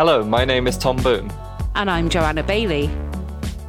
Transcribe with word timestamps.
Hello, 0.00 0.24
my 0.24 0.46
name 0.46 0.66
is 0.66 0.78
Tom 0.78 0.96
Boone. 0.96 1.30
And 1.74 1.90
I'm 1.90 2.08
Joanna 2.08 2.42
Bailey. 2.42 2.88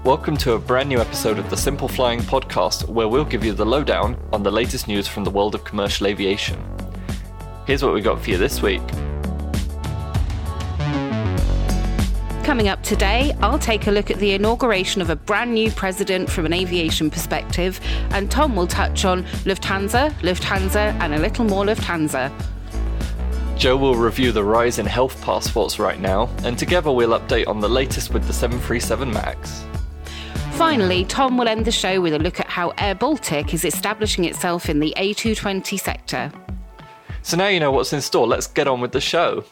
Welcome 0.05 0.37
to 0.37 0.53
a 0.53 0.59
brand 0.59 0.87
new 0.87 1.01
episode 1.01 1.37
of 1.37 1.49
the 1.49 1.57
Simple 1.57 1.89
Flying 1.89 2.21
podcast, 2.21 2.87
where 2.87 3.09
we'll 3.09 3.25
give 3.25 3.43
you 3.43 3.51
the 3.51 3.65
lowdown 3.65 4.17
on 4.31 4.41
the 4.41 4.49
latest 4.49 4.87
news 4.87 5.09
from 5.09 5.25
the 5.25 5.29
world 5.29 5.55
of 5.55 5.65
commercial 5.65 6.07
aviation. 6.07 6.57
Here's 7.67 7.83
what 7.83 7.93
we 7.93 7.99
got 7.99 8.21
for 8.21 8.29
you 8.29 8.37
this 8.37 8.61
week. 8.61 8.81
Coming 12.45 12.69
up 12.69 12.81
today, 12.81 13.35
I'll 13.41 13.59
take 13.59 13.87
a 13.87 13.91
look 13.91 14.09
at 14.09 14.15
the 14.19 14.31
inauguration 14.31 15.01
of 15.01 15.09
a 15.09 15.17
brand 15.17 15.53
new 15.53 15.69
president 15.69 16.29
from 16.29 16.45
an 16.45 16.53
aviation 16.53 17.09
perspective, 17.09 17.81
and 18.11 18.31
Tom 18.31 18.55
will 18.55 18.67
touch 18.67 19.03
on 19.03 19.25
Lufthansa, 19.43 20.11
Lufthansa, 20.21 20.97
and 21.01 21.13
a 21.13 21.19
little 21.19 21.43
more 21.43 21.65
Lufthansa. 21.65 22.31
Joe 23.61 23.77
will 23.77 23.93
review 23.93 24.31
the 24.31 24.43
rise 24.43 24.79
in 24.79 24.87
health 24.87 25.21
passports 25.21 25.77
right 25.77 25.99
now, 25.99 26.27
and 26.43 26.57
together 26.57 26.91
we'll 26.91 27.11
update 27.11 27.47
on 27.47 27.59
the 27.59 27.69
latest 27.69 28.11
with 28.11 28.25
the 28.25 28.33
737 28.33 29.13
MAX. 29.13 29.63
Finally, 30.53 31.05
Tom 31.05 31.37
will 31.37 31.47
end 31.47 31.65
the 31.65 31.71
show 31.71 32.01
with 32.01 32.15
a 32.15 32.17
look 32.17 32.39
at 32.39 32.47
how 32.47 32.69
Air 32.79 32.95
Baltic 32.95 33.53
is 33.53 33.63
establishing 33.63 34.25
itself 34.25 34.67
in 34.67 34.79
the 34.79 34.91
A220 34.97 35.79
sector. 35.79 36.31
So 37.21 37.37
now 37.37 37.49
you 37.49 37.59
know 37.59 37.71
what's 37.71 37.93
in 37.93 38.01
store, 38.01 38.25
let's 38.25 38.47
get 38.47 38.67
on 38.67 38.81
with 38.81 38.93
the 38.93 38.99
show. 38.99 39.43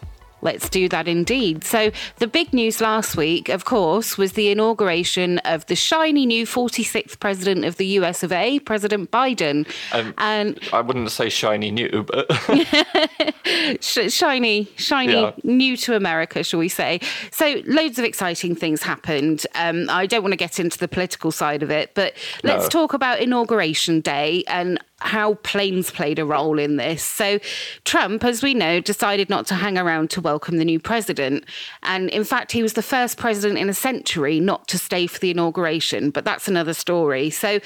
Let's 0.41 0.69
do 0.69 0.87
that 0.89 1.07
indeed. 1.07 1.63
So, 1.63 1.91
the 2.17 2.27
big 2.27 2.53
news 2.53 2.81
last 2.81 3.15
week, 3.17 3.49
of 3.49 3.65
course, 3.65 4.17
was 4.17 4.33
the 4.33 4.49
inauguration 4.49 5.39
of 5.39 5.65
the 5.67 5.75
shiny 5.75 6.25
new 6.25 6.45
46th 6.45 7.19
president 7.19 7.65
of 7.65 7.77
the 7.77 7.87
US 7.87 8.23
of 8.23 8.31
A, 8.31 8.59
President 8.59 9.11
Biden. 9.11 9.67
Um, 9.91 10.13
and 10.17 10.59
I 10.71 10.81
wouldn't 10.81 11.11
say 11.11 11.29
shiny 11.29 11.71
new, 11.71 12.03
but 12.03 12.31
shiny, 13.81 14.67
shiny, 14.75 15.13
yeah. 15.13 15.31
new 15.43 15.77
to 15.77 15.95
America, 15.95 16.43
shall 16.43 16.59
we 16.59 16.69
say? 16.69 16.99
So, 17.31 17.61
loads 17.65 17.99
of 17.99 18.05
exciting 18.05 18.55
things 18.55 18.81
happened. 18.81 19.45
Um, 19.55 19.89
I 19.89 20.05
don't 20.05 20.21
want 20.21 20.33
to 20.33 20.37
get 20.37 20.59
into 20.59 20.77
the 20.77 20.87
political 20.87 21.31
side 21.31 21.63
of 21.63 21.71
it, 21.71 21.93
but 21.95 22.13
let's 22.43 22.65
no. 22.65 22.69
talk 22.69 22.93
about 22.93 23.19
inauguration 23.19 24.01
day 24.01 24.43
and 24.47 24.79
how 25.01 25.35
planes 25.35 25.91
played 25.91 26.19
a 26.19 26.25
role 26.25 26.59
in 26.59 26.75
this. 26.77 27.03
So, 27.03 27.39
Trump, 27.85 28.23
as 28.23 28.43
we 28.43 28.53
know, 28.53 28.79
decided 28.79 29.29
not 29.29 29.47
to 29.47 29.55
hang 29.55 29.77
around 29.77 30.09
to 30.11 30.21
welcome 30.21 30.57
the 30.57 30.65
new 30.65 30.79
president. 30.79 31.45
And 31.83 32.09
in 32.09 32.23
fact, 32.23 32.51
he 32.51 32.61
was 32.61 32.73
the 32.73 32.81
first 32.81 33.17
president 33.17 33.59
in 33.59 33.69
a 33.69 33.73
century 33.73 34.39
not 34.39 34.67
to 34.69 34.77
stay 34.77 35.07
for 35.07 35.19
the 35.19 35.31
inauguration, 35.31 36.09
but 36.09 36.25
that's 36.25 36.47
another 36.47 36.73
story. 36.73 37.29
So, 37.29 37.59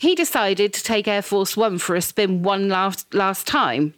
he 0.00 0.14
decided 0.14 0.72
to 0.74 0.82
take 0.82 1.08
Air 1.08 1.22
Force 1.22 1.56
One 1.56 1.78
for 1.78 1.96
a 1.96 2.02
spin 2.02 2.42
one 2.42 2.68
last, 2.68 3.12
last 3.14 3.46
time. 3.46 3.94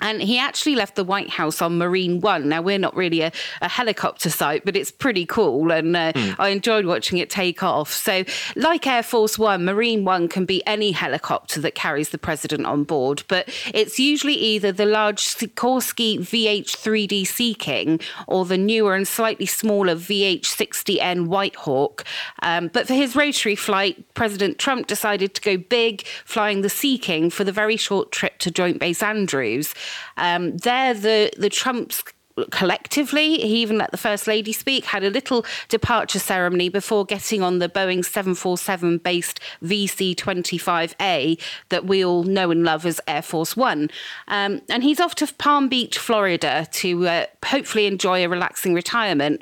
And 0.00 0.22
he 0.22 0.38
actually 0.38 0.76
left 0.76 0.96
the 0.96 1.04
White 1.04 1.30
House 1.30 1.62
on 1.62 1.78
Marine 1.78 2.20
One. 2.20 2.48
Now, 2.48 2.62
we're 2.62 2.78
not 2.78 2.94
really 2.94 3.22
a, 3.22 3.32
a 3.62 3.68
helicopter 3.68 4.30
site, 4.30 4.64
but 4.64 4.76
it's 4.76 4.90
pretty 4.90 5.24
cool. 5.24 5.70
And 5.70 5.96
uh, 5.96 6.12
mm. 6.12 6.36
I 6.38 6.50
enjoyed 6.50 6.86
watching 6.86 7.18
it 7.18 7.30
take 7.30 7.62
off. 7.62 7.92
So, 7.92 8.24
like 8.54 8.86
Air 8.86 9.02
Force 9.02 9.38
One, 9.38 9.64
Marine 9.64 10.04
One 10.04 10.28
can 10.28 10.44
be 10.44 10.64
any 10.66 10.92
helicopter 10.92 11.60
that 11.60 11.74
carries 11.74 12.10
the 12.10 12.18
president 12.18 12.66
on 12.66 12.84
board. 12.84 13.22
But 13.28 13.48
it's 13.72 13.98
usually 13.98 14.34
either 14.34 14.72
the 14.72 14.86
large 14.86 15.24
Sikorsky 15.24 16.18
VH-3D 16.18 17.26
Sea 17.26 17.54
King 17.54 18.00
or 18.26 18.44
the 18.44 18.58
newer 18.58 18.94
and 18.94 19.08
slightly 19.08 19.46
smaller 19.46 19.94
VH-60N 19.94 21.26
White 21.26 21.56
Hawk. 21.56 22.04
Um, 22.42 22.68
but 22.68 22.86
for 22.86 22.94
his 22.94 23.16
rotary 23.16 23.56
flight, 23.56 24.04
President 24.14 24.58
Trump 24.58 24.86
decided 24.86 25.34
to 25.34 25.40
go 25.40 25.56
big, 25.56 26.06
flying 26.24 26.62
the 26.62 26.68
Sea 26.68 26.98
King 26.98 27.30
for 27.30 27.44
the 27.44 27.52
very 27.52 27.76
short 27.76 28.12
trip 28.12 28.38
to 28.38 28.50
Joint 28.50 28.78
Base 28.78 29.02
Andrews. 29.02 29.74
Um, 30.16 30.56
there, 30.58 30.94
the 30.94 31.30
the 31.36 31.50
Trumps 31.50 32.02
collectively. 32.50 33.38
He 33.38 33.62
even 33.62 33.78
let 33.78 33.90
the 33.90 33.96
First 33.96 34.26
Lady 34.26 34.52
speak, 34.52 34.84
had 34.86 35.02
a 35.02 35.10
little 35.10 35.44
departure 35.68 36.18
ceremony 36.18 36.68
before 36.68 37.04
getting 37.04 37.42
on 37.42 37.58
the 37.58 37.68
Boeing 37.68 38.04
747 38.04 38.98
based 38.98 39.40
VC 39.62 40.14
25A 40.14 41.40
that 41.70 41.86
we 41.86 42.04
all 42.04 42.24
know 42.24 42.50
and 42.50 42.62
love 42.62 42.84
as 42.84 43.00
Air 43.06 43.22
Force 43.22 43.56
One. 43.56 43.90
Um, 44.28 44.60
and 44.68 44.82
he's 44.82 45.00
off 45.00 45.14
to 45.16 45.32
Palm 45.38 45.68
Beach, 45.68 45.98
Florida 45.98 46.66
to 46.72 47.08
uh, 47.08 47.26
hopefully 47.44 47.86
enjoy 47.86 48.24
a 48.24 48.28
relaxing 48.28 48.74
retirement. 48.74 49.40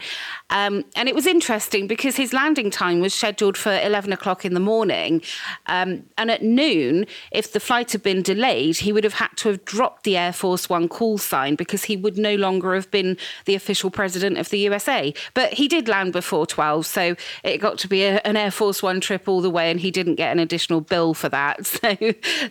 Um, 0.51 0.85
and 0.95 1.09
it 1.09 1.15
was 1.15 1.27
interesting 1.27 1.87
because 1.87 2.17
his 2.17 2.33
landing 2.33 2.71
time 2.71 3.01
was 3.01 3.15
scheduled 3.15 3.57
for 3.57 3.73
11 3.81 4.13
o'clock 4.13 4.45
in 4.45 4.55
the 4.55 4.61
morning. 4.61 5.23
Um, 5.67 6.05
and 6.19 6.31
at 6.31 6.43
noon, 6.43 7.07
if 7.33 7.53
the 7.53 7.61
flight 7.61 7.93
had 7.93 8.03
been 8.03 8.23
delayed, 8.23 8.77
he 8.77 8.93
would 8.93 9.05
have 9.05 9.15
had 9.15 9.31
to 9.39 9.49
have 9.51 9.65
dropped 9.65 10.05
the 10.05 10.17
Air 10.17 10.33
Force 10.33 10.69
One 10.69 10.89
call 10.89 11.19
sign 11.19 11.55
because 11.55 11.85
he 11.85 11.97
would 11.97 12.19
no 12.19 12.35
longer 12.37 12.75
have 12.75 12.91
been 12.91 13.17
the 13.47 13.55
official 13.55 13.91
president 13.91 14.39
of 14.39 14.51
the 14.51 14.59
USA. 14.61 15.15
But 15.33 15.55
he 15.55 15.67
did 15.67 15.89
land 15.89 16.13
before 16.13 16.47
12, 16.47 16.87
so 16.87 17.17
it 17.43 17.59
got 17.59 17.79
to 17.79 17.89
be 17.89 18.05
a, 18.05 18.21
an 18.25 18.37
Air 18.37 18.51
Force 18.51 18.83
One 18.83 19.01
trip 19.01 19.29
all 19.29 19.41
the 19.41 19.51
way, 19.51 19.71
and 19.71 19.81
he 19.81 19.91
didn't 19.91 20.17
get 20.17 20.31
an 20.31 20.39
additional 20.39 20.81
bill 20.81 21.15
for 21.15 21.29
that. 21.29 21.71
So 21.85 21.97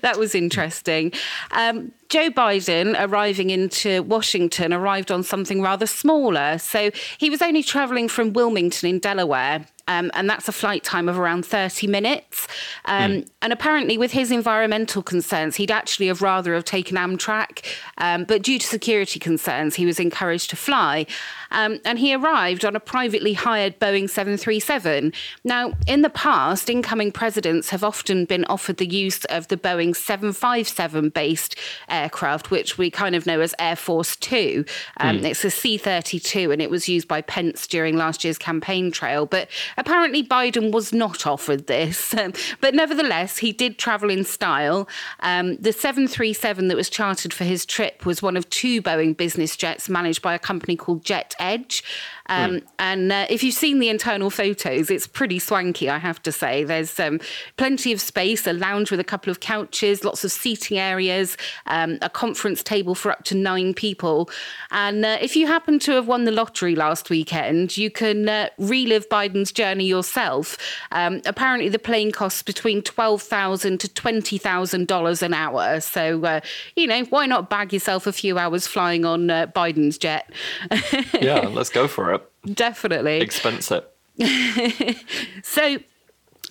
that 0.01 0.17
was 0.17 0.35
interesting. 0.35 1.11
Um, 1.51 1.91
Joe 2.09 2.30
Biden 2.30 2.96
arriving 3.00 3.50
into 3.50 4.03
Washington 4.03 4.74
arrived 4.74 5.12
on 5.12 5.24
something 5.24 5.62
rather 5.62 5.86
smaller. 5.86 6.58
So 6.58 6.91
he 7.18 7.30
was 7.30 7.41
only 7.41 7.64
traveling 7.64 8.08
from 8.08 8.34
Wilmington 8.34 8.90
in 8.90 9.00
Delaware 9.00 9.66
um, 9.88 10.11
and 10.13 10.29
that's 10.29 10.47
a 10.47 10.51
flight 10.51 10.83
time 10.83 11.09
of 11.09 11.19
around 11.19 11.45
30 11.45 11.88
minutes. 11.88 12.47
Um, 12.85 13.11
mm. 13.11 13.27
And 13.41 13.51
apparently, 13.51 13.97
with 13.97 14.11
his 14.11 14.31
environmental 14.31 15.03
concerns, 15.03 15.57
he'd 15.57 15.71
actually 15.71 16.07
have 16.07 16.21
rather 16.21 16.53
have 16.53 16.66
taken 16.66 16.97
Amtrak, 16.97 17.66
um, 17.97 18.23
but 18.23 18.41
due 18.41 18.59
to 18.59 18.66
security 18.66 19.19
concerns, 19.19 19.75
he 19.75 19.85
was 19.85 19.99
encouraged 19.99 20.49
to 20.51 20.55
fly. 20.55 21.05
Um, 21.51 21.79
and 21.85 21.99
he 21.99 22.16
arrived 22.16 22.66
on 22.66 22.75
a 22.75 22.79
privately 22.79 23.33
hired 23.33 23.79
Boeing 23.79 24.09
737. 24.09 25.13
Now, 25.43 25.73
in 25.88 26.01
the 26.01 26.09
past, 26.09 26.69
incoming 26.69 27.11
presidents 27.11 27.69
have 27.69 27.83
often 27.83 28.25
been 28.25 28.45
offered 28.45 28.77
the 28.77 28.88
use 28.88 29.23
of 29.25 29.47
the 29.49 29.57
Boeing 29.57 29.95
757 29.95 31.09
based 31.09 31.55
aircraft, 31.89 32.49
which 32.49 32.77
we 32.77 32.89
kind 32.89 33.16
of 33.16 33.25
know 33.25 33.41
as 33.41 33.53
Air 33.59 33.75
Force 33.75 34.16
Two. 34.16 34.66
Mm. 34.99 35.23
It's 35.23 35.43
a 35.43 35.51
C 35.51 35.77
32, 35.77 36.51
and 36.51 36.61
it 36.61 36.69
was 36.69 36.89
used 36.89 37.07
by 37.07 37.22
Pence 37.22 37.67
during 37.67 37.97
last 37.97 38.23
year's 38.23 38.38
campaign 38.38 38.91
trail. 38.91 39.25
But 39.25 39.49
Apparently, 39.78 40.23
Biden 40.23 40.72
was 40.72 40.94
not 40.94 41.25
offered 41.25 41.67
this, 41.67 42.13
um, 42.17 42.34
but 42.61 42.73
nevertheless, 42.73 43.38
he 43.38 43.51
did 43.51 43.78
travel 43.78 44.09
in 44.09 44.23
style. 44.23 44.88
Um, 45.22 45.57
the 45.57 45.73
737 45.73 46.67
that 46.67 46.78
was 46.78 46.89
chartered 46.89 47.34
for 47.34 47.44
his 47.44 47.66
trip 47.66 48.06
was 48.06 48.22
one 48.22 48.38
of 48.38 48.50
two 48.50 48.81
Boeing 48.81 49.16
business 49.16 49.56
jets 49.56 49.89
managed 49.89 50.22
by 50.22 50.34
a 50.34 50.39
company 50.39 50.75
called 50.75 51.03
Jet 51.03 51.35
Edge. 51.39 51.84
Um, 52.33 52.51
mm. 52.51 52.63
And 52.79 53.11
uh, 53.11 53.27
if 53.29 53.44
you've 53.44 53.55
seen 53.55 53.79
the 53.79 53.89
internal 53.89 54.29
photos, 54.29 54.89
it's 54.89 55.07
pretty 55.07 55.39
swanky, 55.39 55.89
I 55.89 55.97
have 55.99 56.21
to 56.23 56.31
say. 56.31 56.63
There's 56.63 56.99
um, 56.99 57.19
plenty 57.57 57.91
of 57.91 58.01
space, 58.01 58.47
a 58.47 58.53
lounge 58.53 58.91
with 58.91 58.99
a 58.99 59.03
couple 59.03 59.29
of 59.29 59.39
couches, 59.39 60.03
lots 60.03 60.23
of 60.23 60.31
seating 60.31 60.79
areas, 60.79 61.38
um, 61.67 61.97
a 62.01 62.09
conference 62.09 62.63
table 62.63 62.95
for 62.95 63.11
up 63.11 63.23
to 63.25 63.35
nine 63.35 63.73
people. 63.73 64.29
And 64.72 65.05
uh, 65.05 65.17
if 65.22 65.35
you 65.35 65.47
happen 65.47 65.79
to 65.79 65.91
have 65.91 66.07
won 66.07 66.23
the 66.23 66.31
lottery 66.31 66.75
last 66.75 67.09
weekend, 67.09 67.77
you 67.77 67.91
can 67.91 68.27
uh, 68.27 68.49
relive 68.57 69.07
Biden's 69.09 69.51
journey 69.51 69.85
yourself. 69.85 70.57
Um, 70.91 71.22
apparently, 71.25 71.69
the 71.69 71.79
plane 71.79 72.11
costs 72.11 72.41
between 72.41 72.81
12,000 72.81 73.79
to 73.79 73.88
$20,000 73.88 75.22
an 75.22 75.33
hour. 75.33 75.79
So, 75.79 76.23
uh, 76.23 76.39
you 76.75 76.88
know, 76.88 77.03
why 77.05 77.25
not 77.25 77.49
bag 77.49 77.73
yourself 77.73 78.07
a 78.07 78.13
few 78.13 78.38
hours 78.38 78.66
flying 78.66 79.05
on 79.05 79.29
uh, 79.29 79.47
Biden's 79.47 79.97
jet? 79.97 80.31
yeah, 81.22 81.47
let's 81.47 81.69
go 81.69 81.88
for 81.88 82.13
it. 82.13 82.22
Definitely. 82.51 83.21
Expensive. 83.21 83.83
so, 85.43 85.77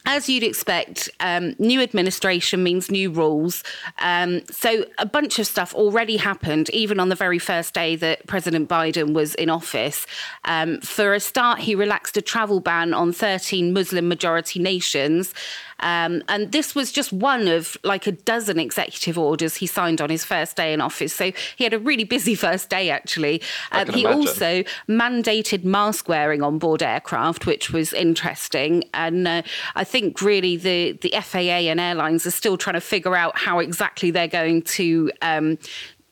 as 0.07 0.29
you'd 0.29 0.43
expect, 0.43 1.09
um, 1.21 1.55
new 1.59 1.81
administration 1.81 2.63
means 2.63 2.91
new 2.91 3.11
rules. 3.11 3.63
Um, 3.99 4.43
so, 4.51 4.85
a 4.99 5.07
bunch 5.07 5.39
of 5.39 5.47
stuff 5.47 5.75
already 5.75 6.17
happened, 6.17 6.71
even 6.71 6.99
on 6.99 7.09
the 7.09 7.15
very 7.15 7.39
first 7.39 7.75
day 7.75 7.97
that 7.97 8.27
President 8.27 8.69
Biden 8.69 9.15
was 9.15 9.34
in 9.37 9.51
office. 9.51 10.07
Um, 10.45 10.81
for 10.81 11.15
a 11.15 11.21
start, 11.21 11.60
he 11.60 11.75
relaxed 11.75 12.16
a 12.16 12.22
travel 12.22 12.60
ban 12.60 12.95
on 12.95 13.13
13 13.13 13.72
Muslim 13.72 14.09
majority 14.09 14.59
nations. 14.60 15.34
Um, 15.83 16.22
and 16.28 16.53
this 16.53 16.75
was 16.75 16.93
just 16.93 17.13
one 17.13 17.48
of 17.48 17.77
like 17.83 18.07
a 18.07 18.13
dozen 18.13 18.59
executive 18.59 19.19
orders 19.19 19.57
he 19.57 19.66
signed 19.66 20.01
on 20.01 20.10
his 20.10 20.25
first 20.25 20.57
day 20.57 20.72
in 20.72 20.81
office. 20.81 21.13
So 21.13 21.33
he 21.57 21.65
had 21.65 21.75
a 21.75 21.78
really 21.78 22.05
busy 22.05 22.34
first 22.47 22.71
day, 22.71 22.91
actually. 22.91 23.43
Um, 23.72 23.89
he 23.89 24.03
imagine. 24.03 24.21
also 24.21 24.65
mandated 24.89 25.65
mask 25.65 26.09
wearing 26.09 26.43
on 26.43 26.59
board 26.59 26.83
aircraft, 26.83 27.47
which 27.47 27.71
was 27.71 27.93
interesting. 27.93 28.84
And 28.95 29.27
uh, 29.27 29.43
I 29.75 29.84
think 29.92 30.22
really 30.22 30.56
the, 30.56 30.92
the 31.03 31.10
FAA 31.21 31.68
and 31.71 31.78
airlines 31.78 32.27
are 32.27 32.30
still 32.30 32.56
trying 32.56 32.74
to 32.74 32.80
figure 32.80 33.15
out 33.15 33.36
how 33.36 33.59
exactly 33.59 34.10
they're 34.10 34.27
going 34.27 34.62
to. 34.62 35.12
Um, 35.21 35.59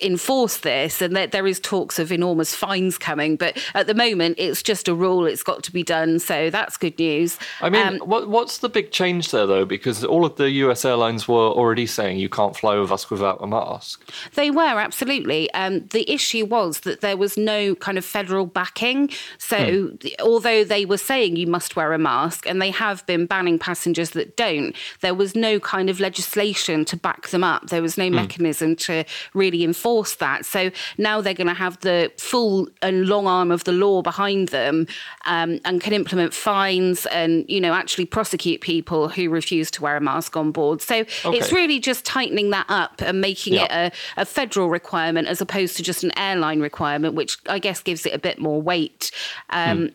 enforce 0.03 0.59
this 0.59 1.03
and 1.03 1.15
that 1.17 1.33
there 1.33 1.47
is 1.47 1.61
talks 1.61 1.99
of 1.99 2.13
enormous 2.13 2.55
fines 2.55 2.99
coming 2.99 3.37
but 3.37 3.57
at 3.75 3.87
the 3.87 3.95
moment 3.95 4.37
it's 4.39 4.63
just 4.63 4.89
a 4.89 4.95
rule. 4.95 5.27
It's 5.27 5.43
got 5.43 5.63
to 5.65 5.73
be 5.73 5.83
done. 5.83 6.19
So 6.19 6.51
that's 6.51 6.77
good 6.77 6.99
news. 6.99 7.39
I 7.61 7.71
mean 7.71 7.87
um, 7.87 7.99
what, 7.99 8.29
what's 8.29 8.59
the 8.59 8.69
big 8.69 8.91
change 8.91 9.31
there 9.31 9.47
though? 9.47 9.65
Because 9.65 10.05
all 10.05 10.25
of 10.25 10.37
the 10.37 10.51
us 10.51 10.85
airlines 10.85 11.29
were 11.29 11.49
already 11.51 11.87
saying 11.87 12.19
you 12.19 12.29
can't 12.29 12.57
fly 12.57 12.77
with 12.77 12.91
us 12.91 13.11
without 13.11 13.43
a 13.43 13.47
mask. 13.47 14.03
They 14.35 14.51
were 14.51 14.63
absolutely. 14.63 15.51
Um, 15.53 15.87
the 15.89 16.11
issue 16.11 16.45
was 16.45 16.81
that 16.81 17.01
there 17.01 17.17
was 17.17 17.37
no 17.37 17.75
kind 17.75 17.99
of 17.99 18.05
federal 18.05 18.47
backing. 18.47 19.11
So 19.39 19.89
hmm. 19.89 20.09
although 20.21 20.65
they 20.65 20.85
were 20.85 20.99
saying 20.99 21.37
you 21.37 21.47
must 21.47 21.77
wear 21.77 21.93
a 21.93 21.99
mask 21.99 22.47
and 22.47 22.61
they 22.61 22.71
have 22.71 23.05
been 23.07 23.27
banning 23.27 23.59
passengers 23.59 24.11
that 24.11 24.37
don't 24.37 24.75
there 25.01 25.15
was 25.15 25.35
no 25.35 25.61
kind 25.61 25.91
of 25.91 26.01
legislation 26.01 26.85
to 26.87 26.97
back 26.97 27.29
them 27.29 27.45
up. 27.45 27.69
There 27.69 27.83
was 27.83 27.97
no 27.97 28.09
hmm. 28.09 28.17
mechanism 28.17 28.77
to 28.77 29.05
really 29.35 29.65
enforce 29.65 29.90
enforce 29.91 30.17
that. 30.17 30.47
So 30.47 30.71
now 30.99 31.21
they're 31.21 31.35
going 31.35 31.49
to 31.49 31.55
have 31.55 31.81
the 31.81 32.13
full 32.17 32.69
and 32.83 33.07
long 33.07 33.27
arm 33.27 33.51
of 33.51 33.65
the 33.65 33.73
law 33.73 34.03
behind 34.03 34.49
them 34.49 34.87
um, 35.27 35.61
and 35.65 35.81
can 35.81 35.93
implement 35.93 36.33
fines 36.33 37.07
and, 37.07 37.45
you 37.49 37.61
know, 37.61 37.75
actually 37.75 38.07
prosecute 38.07 38.61
people 38.61 39.09
who 39.09 39.29
refuse 39.31 39.71
to 39.73 39.83
wear 39.83 39.97
a 39.97 40.01
mask 40.01 40.37
on 40.37 40.53
board. 40.53 40.81
So 40.81 40.97
okay. 41.01 41.37
it's 41.37 41.53
really 41.53 41.81
just 41.81 42.05
tightening 42.05 42.51
that 42.51 42.67
up 42.69 43.01
and 43.01 43.21
making 43.21 43.55
yeah. 43.55 43.87
it 43.87 43.93
a, 44.17 44.23
a, 44.23 44.25
federal 44.25 44.71
requirement 44.71 45.27
as 45.27 45.41
opposed 45.41 45.77
to 45.77 45.83
just 45.83 46.05
an 46.05 46.17
airline 46.17 46.61
requirement, 46.61 47.15
which 47.15 47.39
I 47.49 47.59
guess 47.59 47.83
gives 47.83 48.07
it 48.07 48.15
a 48.15 48.19
bit 48.19 48.39
more 48.39 48.63
weight. 48.63 49.11
Um, 49.51 49.79
hmm. 49.79 49.87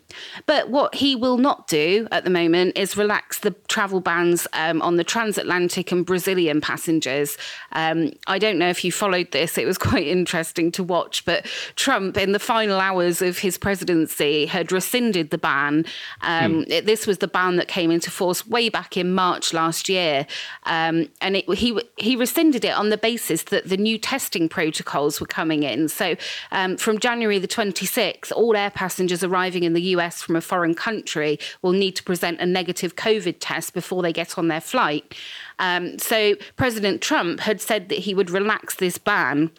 But 0.46 0.70
what 0.70 0.96
he 0.96 1.16
will 1.16 1.38
not 1.38 1.68
do 1.68 2.08
at 2.12 2.26
the 2.26 2.30
moment 2.30 2.78
is 2.78 2.98
relax 2.98 3.40
the 3.40 3.52
travel 3.68 4.02
bans 4.02 4.46
um, 4.54 4.82
on 4.82 4.98
the 4.98 5.04
transatlantic 5.04 5.92
and 5.92 6.06
Brazilian 6.06 6.60
passengers. 6.60 7.38
Um, 7.72 8.12
I 8.28 8.40
don't 8.40 8.58
know 8.58 8.70
if 8.70 8.84
you 8.84 8.92
followed 8.92 9.32
this. 9.32 9.58
It 9.58 9.66
was 9.66 9.78
quite 9.86 10.08
interesting 10.08 10.72
to 10.74 10.84
watch. 10.84 11.26
But 11.26 11.46
Trump, 11.76 12.18
in 12.18 12.32
the 12.32 12.40
final 12.40 12.80
hours 12.80 13.22
of 13.22 13.40
his 13.40 13.58
presidency, 13.58 14.46
had 14.46 14.72
rescinded 14.72 15.30
the 15.30 15.38
ban. 15.38 15.86
Um, 16.22 16.64
mm. 16.64 16.70
it, 16.70 16.86
this 16.86 17.06
was 17.08 17.20
the 17.20 17.28
ban 17.28 17.58
that 17.58 17.68
came 17.68 17.92
into 17.92 18.12
force 18.12 18.48
way 18.48 18.70
back 18.70 18.98
in 18.98 19.14
March 19.14 19.54
last 19.54 19.90
year, 19.90 20.26
um, 20.64 21.08
and 21.22 21.38
it, 21.38 21.50
he 21.54 21.80
he 21.98 22.16
rescinded 22.16 22.66
it 22.66 22.76
on 22.76 22.90
the 22.90 22.98
basis 22.98 23.44
that 23.44 23.68
the 23.70 23.78
new 23.78 23.98
testing 23.98 24.50
protocols 24.50 25.20
were 25.20 25.28
coming 25.28 25.64
in. 25.64 25.88
So 25.88 26.16
um, 26.52 26.78
from 26.78 27.00
January 27.00 27.40
the 27.40 27.48
26th, 27.48 28.32
all 28.32 28.56
air 28.56 28.72
passengers 28.72 29.24
arriving 29.24 29.64
in 29.64 29.74
the 29.74 29.82
US 29.96 30.22
from 30.22 30.36
a 30.36 30.42
foreign 30.42 30.76
country 30.76 31.40
will 31.62 31.74
need 31.74 31.96
to 31.96 32.04
present 32.04 32.40
a 32.40 32.46
negative 32.46 32.96
COVID 32.96 33.38
test 33.40 33.74
before 33.74 34.02
they 34.02 34.14
get 34.14 34.38
on 34.38 34.48
their 34.48 34.62
flight. 34.62 35.16
Um, 35.60 35.98
so 36.00 36.36
President 36.58 37.02
Trump 37.02 37.40
had 37.42 37.62
said 37.62 37.90
that 37.90 38.00
he 38.00 38.14
would 38.14 38.30
relax 38.30 38.76
this 38.76 38.98
ban 38.98 39.52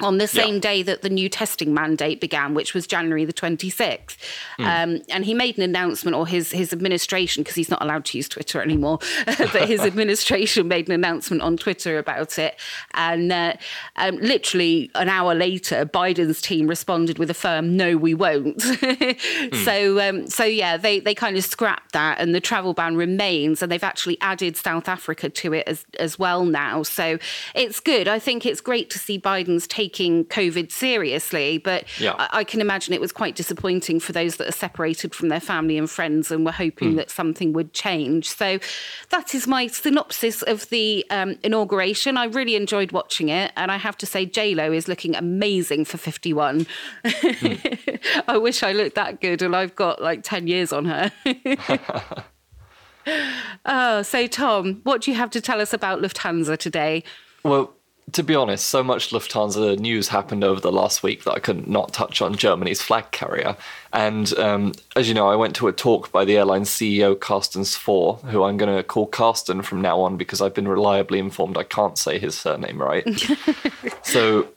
on 0.00 0.18
the 0.18 0.28
same 0.28 0.54
yeah. 0.54 0.60
day 0.60 0.82
that 0.82 1.02
the 1.02 1.10
new 1.10 1.28
testing 1.28 1.74
mandate 1.74 2.20
began, 2.20 2.54
which 2.54 2.74
was 2.74 2.86
January 2.86 3.24
the 3.24 3.32
26th. 3.32 4.16
Mm. 4.58 4.64
Um, 4.64 5.02
and 5.08 5.24
he 5.24 5.34
made 5.34 5.56
an 5.56 5.64
announcement, 5.64 6.16
or 6.16 6.26
his, 6.26 6.52
his 6.52 6.72
administration, 6.72 7.42
because 7.42 7.56
he's 7.56 7.70
not 7.70 7.82
allowed 7.82 8.04
to 8.06 8.18
use 8.18 8.28
Twitter 8.28 8.60
anymore, 8.60 8.98
but 9.26 9.68
his 9.68 9.80
administration 9.90 10.68
made 10.68 10.88
an 10.88 10.94
announcement 10.94 11.42
on 11.42 11.56
Twitter 11.56 11.98
about 11.98 12.38
it. 12.38 12.58
And 12.94 13.32
uh, 13.32 13.54
um, 13.96 14.16
literally 14.16 14.90
an 14.94 15.08
hour 15.08 15.34
later, 15.34 15.84
Biden's 15.86 16.40
team 16.40 16.66
responded 16.66 17.18
with 17.18 17.30
a 17.30 17.34
firm, 17.34 17.76
no, 17.76 17.96
we 17.96 18.14
won't. 18.14 18.58
mm. 18.58 19.64
So, 19.64 20.00
um, 20.08 20.26
so 20.28 20.44
yeah, 20.44 20.76
they, 20.76 21.00
they 21.00 21.14
kind 21.14 21.36
of 21.36 21.44
scrapped 21.44 21.92
that, 21.92 22.20
and 22.20 22.34
the 22.34 22.40
travel 22.40 22.74
ban 22.74 22.96
remains. 22.96 23.62
And 23.62 23.70
they've 23.70 23.82
actually 23.82 24.18
added 24.20 24.56
South 24.56 24.88
Africa 24.88 25.28
to 25.28 25.54
it 25.54 25.66
as, 25.66 25.84
as 25.98 26.18
well 26.18 26.44
now. 26.44 26.82
So 26.82 27.18
it's 27.54 27.80
good. 27.80 28.08
I 28.08 28.18
think 28.18 28.46
it's 28.46 28.60
great 28.60 28.90
to 28.90 28.98
see 28.98 29.18
Biden's 29.18 29.66
take 29.66 29.89
taking 29.90 30.24
COVID 30.26 30.70
seriously, 30.70 31.58
but 31.58 31.84
yeah. 32.00 32.14
I, 32.18 32.40
I, 32.40 32.44
can 32.44 32.60
imagine 32.60 32.94
it 32.94 33.00
was 33.00 33.12
quite 33.12 33.34
disappointing 33.34 33.98
for 33.98 34.12
those 34.12 34.36
that 34.36 34.48
are 34.48 34.52
separated 34.52 35.14
from 35.14 35.28
their 35.28 35.40
family 35.40 35.76
and 35.76 35.90
friends 35.90 36.30
and 36.30 36.44
were 36.44 36.52
hoping 36.52 36.92
mm. 36.92 36.96
that 36.96 37.10
something 37.10 37.52
would 37.52 37.72
change. 37.72 38.28
So 38.30 38.60
that 39.10 39.34
is 39.34 39.46
my 39.46 39.66
synopsis 39.66 40.42
of 40.42 40.68
the 40.68 41.04
um, 41.10 41.36
inauguration. 41.42 42.16
I 42.16 42.26
really 42.26 42.54
enjoyed 42.54 42.92
watching 42.92 43.30
it, 43.30 43.52
and 43.56 43.72
I 43.72 43.78
have 43.78 43.96
to 43.98 44.06
say, 44.06 44.26
J 44.26 44.54
Lo 44.54 44.72
is 44.72 44.86
looking 44.86 45.16
amazing 45.16 45.84
for 45.84 45.98
51. 45.98 46.66
Mm. 47.04 48.00
I 48.28 48.38
wish 48.38 48.62
I 48.62 48.72
looked 48.72 48.94
that 48.94 49.20
good, 49.20 49.42
and 49.42 49.56
I've 49.56 49.74
got 49.74 50.00
like 50.00 50.22
10 50.22 50.46
years 50.46 50.72
on 50.72 50.84
her. 50.84 51.12
oh, 53.64 54.02
so 54.02 54.26
Tom, 54.28 54.80
what 54.84 55.02
do 55.02 55.10
you 55.10 55.16
have 55.16 55.30
to 55.30 55.40
tell 55.40 55.60
us 55.60 55.72
about 55.72 56.00
Lufthansa 56.00 56.56
today? 56.56 57.02
Well, 57.42 57.72
to 58.12 58.22
be 58.22 58.34
honest, 58.34 58.66
so 58.66 58.82
much 58.82 59.10
Lufthansa 59.10 59.78
news 59.78 60.08
happened 60.08 60.44
over 60.44 60.60
the 60.60 60.72
last 60.72 61.02
week 61.02 61.24
that 61.24 61.32
I 61.32 61.38
could 61.38 61.66
not 61.66 61.92
touch 61.92 62.22
on 62.22 62.36
Germany's 62.36 62.82
flag 62.82 63.10
carrier. 63.10 63.56
And 63.92 64.32
um, 64.38 64.72
as 64.96 65.08
you 65.08 65.14
know, 65.14 65.28
I 65.28 65.36
went 65.36 65.56
to 65.56 65.68
a 65.68 65.72
talk 65.72 66.12
by 66.12 66.24
the 66.24 66.36
airline 66.36 66.62
CEO 66.62 67.18
Carsten 67.18 67.64
Spohr, 67.64 68.16
who 68.26 68.44
I'm 68.44 68.56
going 68.56 68.74
to 68.74 68.82
call 68.82 69.06
Carsten 69.06 69.62
from 69.62 69.82
now 69.82 70.00
on 70.00 70.16
because 70.16 70.40
I've 70.40 70.54
been 70.54 70.68
reliably 70.68 71.18
informed 71.18 71.58
I 71.58 71.64
can't 71.64 71.98
say 71.98 72.18
his 72.18 72.36
surname 72.38 72.80
right. 72.80 73.06
so 74.02 74.48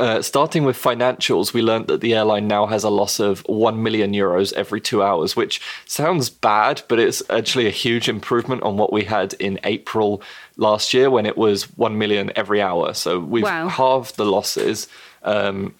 uh, 0.00 0.22
starting 0.22 0.64
with 0.64 0.76
financials, 0.76 1.52
we 1.52 1.60
learned 1.60 1.88
that 1.88 2.00
the 2.00 2.14
airline 2.14 2.46
now 2.46 2.66
has 2.66 2.84
a 2.84 2.90
loss 2.90 3.18
of 3.18 3.40
1 3.46 3.82
million 3.82 4.12
euros 4.12 4.52
every 4.52 4.80
two 4.80 5.02
hours, 5.02 5.34
which 5.34 5.60
sounds 5.86 6.30
bad, 6.30 6.82
but 6.88 7.00
it's 7.00 7.22
actually 7.30 7.66
a 7.66 7.70
huge 7.70 8.08
improvement 8.08 8.62
on 8.62 8.76
what 8.76 8.92
we 8.92 9.04
had 9.04 9.34
in 9.34 9.58
April 9.64 10.22
last 10.56 10.94
year 10.94 11.10
when 11.10 11.26
it 11.26 11.36
was 11.36 11.64
1 11.76 11.98
million 11.98 12.30
every 12.36 12.62
hour. 12.62 12.94
So 12.94 13.18
we've 13.18 13.42
wow. 13.42 13.68
halved 13.68 14.16
the 14.16 14.24
losses. 14.24 14.86
Um, 15.24 15.74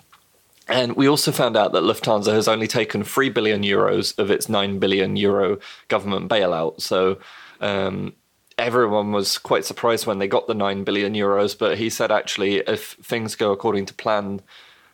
and 0.66 0.96
we 0.96 1.08
also 1.08 1.30
found 1.30 1.56
out 1.56 1.72
that 1.72 1.84
Lufthansa 1.84 2.32
has 2.32 2.48
only 2.48 2.66
taken 2.66 3.04
3 3.04 3.30
billion 3.30 3.62
euros 3.62 4.18
of 4.18 4.30
its 4.32 4.48
9 4.48 4.80
billion 4.80 5.16
euro 5.16 5.58
government 5.86 6.28
bailout. 6.28 6.80
So 6.80 7.18
um, 7.60 8.14
everyone 8.58 9.12
was 9.12 9.38
quite 9.38 9.64
surprised 9.64 10.06
when 10.06 10.18
they 10.18 10.28
got 10.28 10.46
the 10.46 10.54
9 10.54 10.84
billion 10.84 11.14
euros, 11.14 11.56
but 11.56 11.78
he 11.78 11.88
said 11.88 12.10
actually, 12.10 12.56
if 12.56 12.92
things 13.02 13.36
go 13.36 13.52
according 13.52 13.86
to 13.86 13.94
plan 13.94 14.40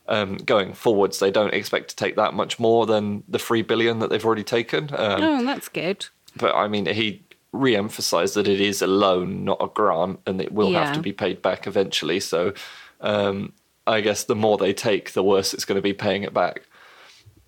um, 0.07 0.37
going 0.37 0.75
forwards, 0.75 1.19
they 1.19 1.31
don't 1.31 1.55
expect 1.55 1.89
to 1.89 1.97
take 1.97 2.17
that 2.17 2.35
much 2.35 2.61
more 2.61 2.87
than 2.87 3.25
the 3.27 3.39
3 3.39 3.63
billion 3.63 3.99
that 4.01 4.11
they've 4.11 4.25
already 4.25 4.45
taken. 4.45 4.91
Um, 4.95 5.23
oh, 5.23 5.45
that's 5.45 5.69
good. 5.69 6.07
But 6.37 6.55
I 6.55 6.69
mean, 6.69 6.87
he 6.87 7.25
re 7.53 7.75
emphasized 7.75 8.35
that 8.35 8.49
it 8.49 8.61
is 8.61 8.83
a 8.83 8.87
loan, 8.87 9.45
not 9.45 9.59
a 9.61 9.69
grant, 9.69 10.21
and 10.27 10.41
it 10.41 10.53
will 10.53 10.71
yeah. 10.71 10.85
have 10.85 10.95
to 10.97 11.01
be 11.01 11.13
paid 11.13 11.41
back 11.41 11.67
eventually. 11.67 12.21
So 12.21 12.53
um, 13.01 13.53
I 13.87 14.01
guess 14.03 14.25
the 14.25 14.37
more 14.37 14.59
they 14.59 14.75
take, 14.75 15.13
the 15.13 15.23
worse 15.23 15.55
it's 15.55 15.65
going 15.65 15.77
to 15.77 15.83
be 15.83 15.95
paying 15.95 16.23
it 16.23 16.35
back. 16.35 16.63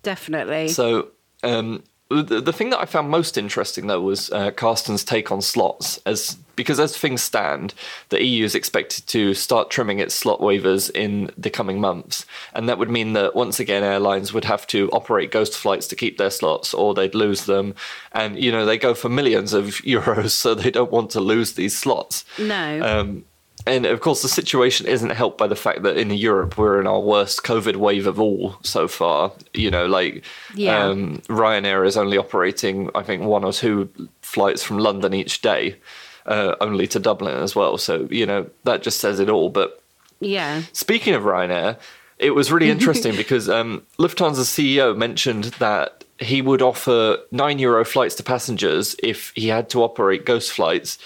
Definitely. 0.03 0.69
So 0.69 1.09
um, 1.43 1.83
the, 2.09 2.41
the 2.41 2.53
thing 2.53 2.69
that 2.69 2.79
I 2.79 2.85
found 2.85 3.09
most 3.09 3.37
interesting 3.37 3.87
though 3.87 4.01
was 4.01 4.29
uh, 4.31 4.51
Carsten's 4.51 5.03
take 5.03 5.31
on 5.31 5.41
slots, 5.41 5.99
as 6.05 6.37
because 6.55 6.79
as 6.79 6.97
things 6.97 7.21
stand, 7.21 7.73
the 8.09 8.23
EU 8.23 8.43
is 8.43 8.55
expected 8.55 9.05
to 9.07 9.33
start 9.33 9.69
trimming 9.69 9.99
its 9.99 10.15
slot 10.15 10.39
waivers 10.39 10.89
in 10.95 11.29
the 11.37 11.49
coming 11.49 11.79
months, 11.79 12.25
and 12.53 12.67
that 12.69 12.77
would 12.77 12.89
mean 12.89 13.13
that 13.13 13.35
once 13.35 13.59
again 13.59 13.83
airlines 13.83 14.33
would 14.33 14.45
have 14.45 14.65
to 14.67 14.89
operate 14.91 15.31
ghost 15.31 15.57
flights 15.57 15.87
to 15.87 15.95
keep 15.95 16.17
their 16.17 16.31
slots, 16.31 16.73
or 16.73 16.93
they'd 16.93 17.15
lose 17.15 17.45
them, 17.45 17.75
and 18.13 18.39
you 18.39 18.51
know 18.51 18.65
they 18.65 18.77
go 18.77 18.93
for 18.93 19.09
millions 19.09 19.53
of 19.53 19.65
euros, 19.83 20.31
so 20.31 20.55
they 20.55 20.71
don't 20.71 20.91
want 20.91 21.11
to 21.11 21.19
lose 21.19 21.53
these 21.53 21.77
slots. 21.77 22.23
No. 22.39 22.81
Um, 22.81 23.25
and 23.67 23.85
of 23.85 24.01
course, 24.01 24.21
the 24.21 24.29
situation 24.29 24.87
isn't 24.87 25.11
helped 25.11 25.37
by 25.37 25.47
the 25.47 25.55
fact 25.55 25.83
that 25.83 25.97
in 25.97 26.09
Europe 26.11 26.57
we're 26.57 26.79
in 26.79 26.87
our 26.87 26.99
worst 26.99 27.43
COVID 27.43 27.75
wave 27.75 28.07
of 28.07 28.19
all 28.19 28.57
so 28.63 28.87
far. 28.87 29.31
You 29.53 29.69
know, 29.69 29.85
like 29.85 30.23
yeah. 30.55 30.85
um, 30.85 31.17
Ryanair 31.27 31.85
is 31.85 31.97
only 31.97 32.17
operating, 32.17 32.89
I 32.95 33.03
think, 33.03 33.23
one 33.23 33.43
or 33.43 33.53
two 33.53 33.89
flights 34.21 34.63
from 34.63 34.79
London 34.79 35.13
each 35.13 35.41
day, 35.41 35.75
uh, 36.25 36.55
only 36.61 36.87
to 36.87 36.99
Dublin 36.99 37.35
as 37.35 37.55
well. 37.55 37.77
So 37.77 38.07
you 38.09 38.25
know 38.25 38.49
that 38.63 38.81
just 38.81 38.99
says 38.99 39.19
it 39.19 39.29
all. 39.29 39.49
But 39.49 39.81
yeah, 40.19 40.63
speaking 40.71 41.13
of 41.13 41.23
Ryanair, 41.23 41.77
it 42.17 42.31
was 42.31 42.51
really 42.51 42.69
interesting 42.77 43.15
because 43.15 43.49
um, 43.49 43.83
Lufthansa's 43.99 44.47
CEO 44.47 44.95
mentioned 44.95 45.45
that 45.59 46.05
he 46.19 46.41
would 46.41 46.61
offer 46.61 47.17
nine 47.31 47.59
euro 47.59 47.85
flights 47.85 48.15
to 48.15 48.23
passengers 48.23 48.95
if 49.03 49.31
he 49.35 49.49
had 49.49 49.69
to 49.69 49.83
operate 49.83 50.25
ghost 50.25 50.51
flights 50.51 50.97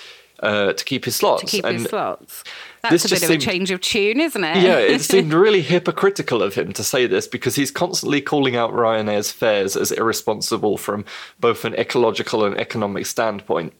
uh, 0.42 0.74
to 0.74 0.86
keep 0.86 1.06
his 1.06 1.16
slots. 1.16 1.42
To 1.42 1.48
keep 1.48 1.66
and 1.66 1.80
his 1.80 1.88
slots. 1.88 2.44
That's 2.82 3.06
a 3.06 3.10
bit 3.10 3.22
of 3.22 3.28
seemed, 3.30 3.44
a 3.44 3.46
change 3.46 3.72
of 3.72 3.82
tune, 3.82 4.20
isn't 4.20 4.44
it? 4.44 4.58
yeah, 4.58 4.80
it 4.80 5.02
seemed 5.02 5.34
really 5.34 5.62
hypocritical 5.62 6.42
of 6.42 6.56
him 6.56 6.74
to 6.74 6.84
say 6.84 7.06
this 7.06 7.28
because 7.28 7.56
he's 7.56 7.70
constantly 7.70 8.22
calling 8.22 8.56
out 8.56 8.72
Ryanair's 8.72 9.32
fares 9.32 9.78
as 9.78 9.92
irresponsible 9.92 10.78
from 10.78 11.06
both 11.40 11.64
an 11.64 11.76
ecological 11.76 12.44
and 12.44 12.58
economic 12.58 13.06
standpoint. 13.06 13.74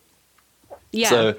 Yeah. 0.92 1.10
So, 1.10 1.36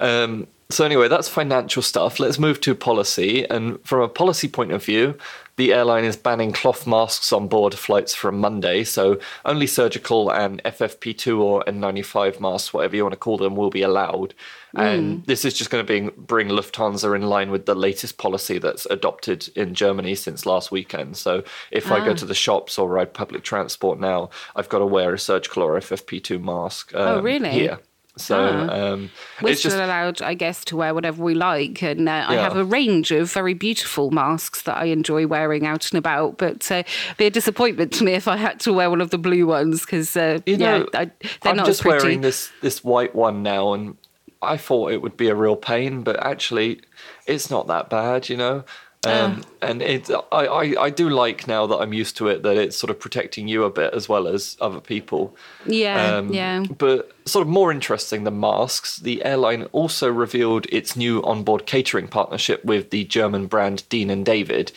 um, 0.00 0.46
So, 0.74 0.84
anyway, 0.84 1.06
that's 1.06 1.28
financial 1.28 1.82
stuff. 1.82 2.18
Let's 2.18 2.36
move 2.36 2.60
to 2.62 2.74
policy. 2.74 3.48
And 3.48 3.80
from 3.86 4.00
a 4.00 4.08
policy 4.08 4.48
point 4.48 4.72
of 4.72 4.84
view, 4.84 5.16
the 5.54 5.72
airline 5.72 6.02
is 6.02 6.16
banning 6.16 6.50
cloth 6.50 6.84
masks 6.84 7.32
on 7.32 7.46
board 7.46 7.74
flights 7.74 8.12
from 8.12 8.40
Monday. 8.40 8.82
So, 8.82 9.20
only 9.44 9.68
surgical 9.68 10.30
and 10.30 10.60
FFP2 10.64 11.38
or 11.38 11.62
N95 11.68 12.40
masks, 12.40 12.74
whatever 12.74 12.96
you 12.96 13.04
want 13.04 13.12
to 13.12 13.18
call 13.18 13.36
them, 13.36 13.54
will 13.54 13.70
be 13.70 13.82
allowed. 13.82 14.34
And 14.74 15.22
mm. 15.22 15.26
this 15.26 15.44
is 15.44 15.54
just 15.54 15.70
going 15.70 15.80
to 15.80 15.86
bring, 15.86 16.10
bring 16.16 16.48
Lufthansa 16.48 17.14
in 17.14 17.22
line 17.22 17.52
with 17.52 17.66
the 17.66 17.76
latest 17.76 18.18
policy 18.18 18.58
that's 18.58 18.84
adopted 18.86 19.48
in 19.54 19.74
Germany 19.74 20.16
since 20.16 20.44
last 20.44 20.72
weekend. 20.72 21.16
So, 21.16 21.44
if 21.70 21.92
ah. 21.92 21.94
I 21.94 22.04
go 22.04 22.10
ah. 22.10 22.14
to 22.14 22.26
the 22.26 22.34
shops 22.34 22.80
or 22.80 22.88
ride 22.88 23.14
public 23.14 23.44
transport 23.44 24.00
now, 24.00 24.30
I've 24.56 24.68
got 24.68 24.80
to 24.80 24.86
wear 24.86 25.14
a 25.14 25.20
surgical 25.20 25.62
or 25.62 25.78
FFP2 25.78 26.42
mask. 26.42 26.90
Oh, 26.96 27.00
um, 27.00 27.18
oh, 27.20 27.22
really? 27.22 27.50
Here. 27.50 27.78
So 28.16 28.38
ah. 28.38 28.92
um, 28.92 29.10
we're 29.42 29.50
it's 29.50 29.60
still 29.60 29.72
just, 29.72 29.82
allowed, 29.82 30.22
I 30.22 30.34
guess, 30.34 30.64
to 30.66 30.76
wear 30.76 30.94
whatever 30.94 31.22
we 31.22 31.34
like, 31.34 31.82
and 31.82 32.08
uh, 32.08 32.12
yeah. 32.12 32.26
I 32.28 32.34
have 32.34 32.56
a 32.56 32.64
range 32.64 33.10
of 33.10 33.32
very 33.32 33.54
beautiful 33.54 34.12
masks 34.12 34.62
that 34.62 34.76
I 34.76 34.84
enjoy 34.86 35.26
wearing 35.26 35.66
out 35.66 35.90
and 35.90 35.98
about. 35.98 36.38
But 36.38 36.70
uh, 36.70 36.84
be 37.16 37.26
a 37.26 37.30
disappointment 37.30 37.92
to 37.94 38.04
me 38.04 38.12
if 38.12 38.28
I 38.28 38.36
had 38.36 38.60
to 38.60 38.72
wear 38.72 38.88
one 38.88 39.00
of 39.00 39.10
the 39.10 39.18
blue 39.18 39.46
ones 39.46 39.80
because 39.80 40.16
uh, 40.16 40.38
you 40.46 40.56
know 40.56 40.88
yeah, 40.92 41.00
I, 41.00 41.04
they're 41.04 41.50
I'm 41.50 41.56
not 41.56 41.66
just 41.66 41.82
pretty. 41.82 42.04
wearing 42.04 42.20
this 42.20 42.52
this 42.60 42.84
white 42.84 43.16
one 43.16 43.42
now, 43.42 43.72
and 43.72 43.96
I 44.44 44.58
thought 44.58 44.92
it 44.92 45.02
would 45.02 45.16
be 45.16 45.28
a 45.28 45.34
real 45.34 45.56
pain, 45.56 46.02
but 46.02 46.24
actually, 46.24 46.82
it's 47.26 47.50
not 47.50 47.66
that 47.66 47.90
bad, 47.90 48.28
you 48.28 48.36
know. 48.36 48.64
Um, 49.06 49.42
oh. 49.42 49.68
And 49.68 49.82
it, 49.82 50.10
I, 50.10 50.46
I, 50.46 50.82
I 50.84 50.90
do 50.90 51.08
like 51.08 51.46
now 51.48 51.66
that 51.66 51.76
I'm 51.76 51.92
used 51.92 52.16
to 52.18 52.28
it 52.28 52.42
that 52.42 52.56
it's 52.56 52.76
sort 52.76 52.90
of 52.90 53.00
protecting 53.00 53.48
you 53.48 53.64
a 53.64 53.70
bit 53.70 53.94
as 53.94 54.08
well 54.08 54.26
as 54.26 54.56
other 54.60 54.80
people. 54.80 55.36
Yeah, 55.66 56.16
um, 56.16 56.32
yeah. 56.32 56.64
But 56.78 57.12
sort 57.24 57.46
of 57.46 57.48
more 57.48 57.70
interesting 57.70 58.24
than 58.24 58.40
masks, 58.40 58.98
the 58.98 59.24
airline 59.24 59.64
also 59.72 60.10
revealed 60.10 60.66
its 60.70 60.96
new 60.96 61.22
onboard 61.22 61.66
catering 61.66 62.08
partnership 62.08 62.64
with 62.64 62.90
the 62.90 63.04
German 63.04 63.46
brand 63.46 63.88
Dean 63.88 64.10
and 64.10 64.24
David. 64.24 64.72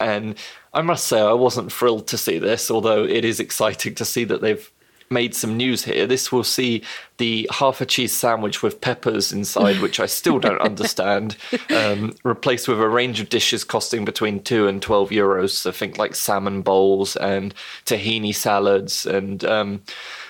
And 0.00 0.36
I 0.74 0.82
must 0.82 1.06
say, 1.06 1.20
I 1.20 1.32
wasn't 1.32 1.72
thrilled 1.72 2.08
to 2.08 2.18
see 2.18 2.38
this, 2.38 2.70
although 2.70 3.04
it 3.04 3.24
is 3.24 3.38
exciting 3.46 3.94
to 3.96 4.04
see 4.04 4.24
that 4.24 4.40
they've 4.40 4.70
made 5.12 5.34
some 5.34 5.56
news 5.56 5.84
here. 5.84 6.06
This 6.06 6.32
will 6.32 6.44
see 6.44 6.82
the 7.18 7.48
half 7.52 7.80
a 7.80 7.86
cheese 7.86 8.14
sandwich 8.14 8.62
with 8.62 8.80
peppers 8.80 9.32
inside, 9.32 9.80
which 9.80 10.00
I 10.00 10.06
still 10.06 10.38
don't 10.38 10.60
understand, 10.70 11.36
um, 11.70 12.14
replaced 12.24 12.68
with 12.68 12.80
a 12.80 12.88
range 12.88 13.20
of 13.20 13.28
dishes 13.28 13.64
costing 13.64 14.04
between 14.04 14.42
two 14.42 14.66
and 14.66 14.82
twelve 14.82 15.10
euros. 15.10 15.50
So 15.50 15.70
think 15.70 15.98
like 15.98 16.14
salmon 16.14 16.62
bowls 16.62 17.16
and 17.16 17.54
tahini 17.84 18.34
salads, 18.34 19.06
and 19.06 19.44
um, 19.44 19.82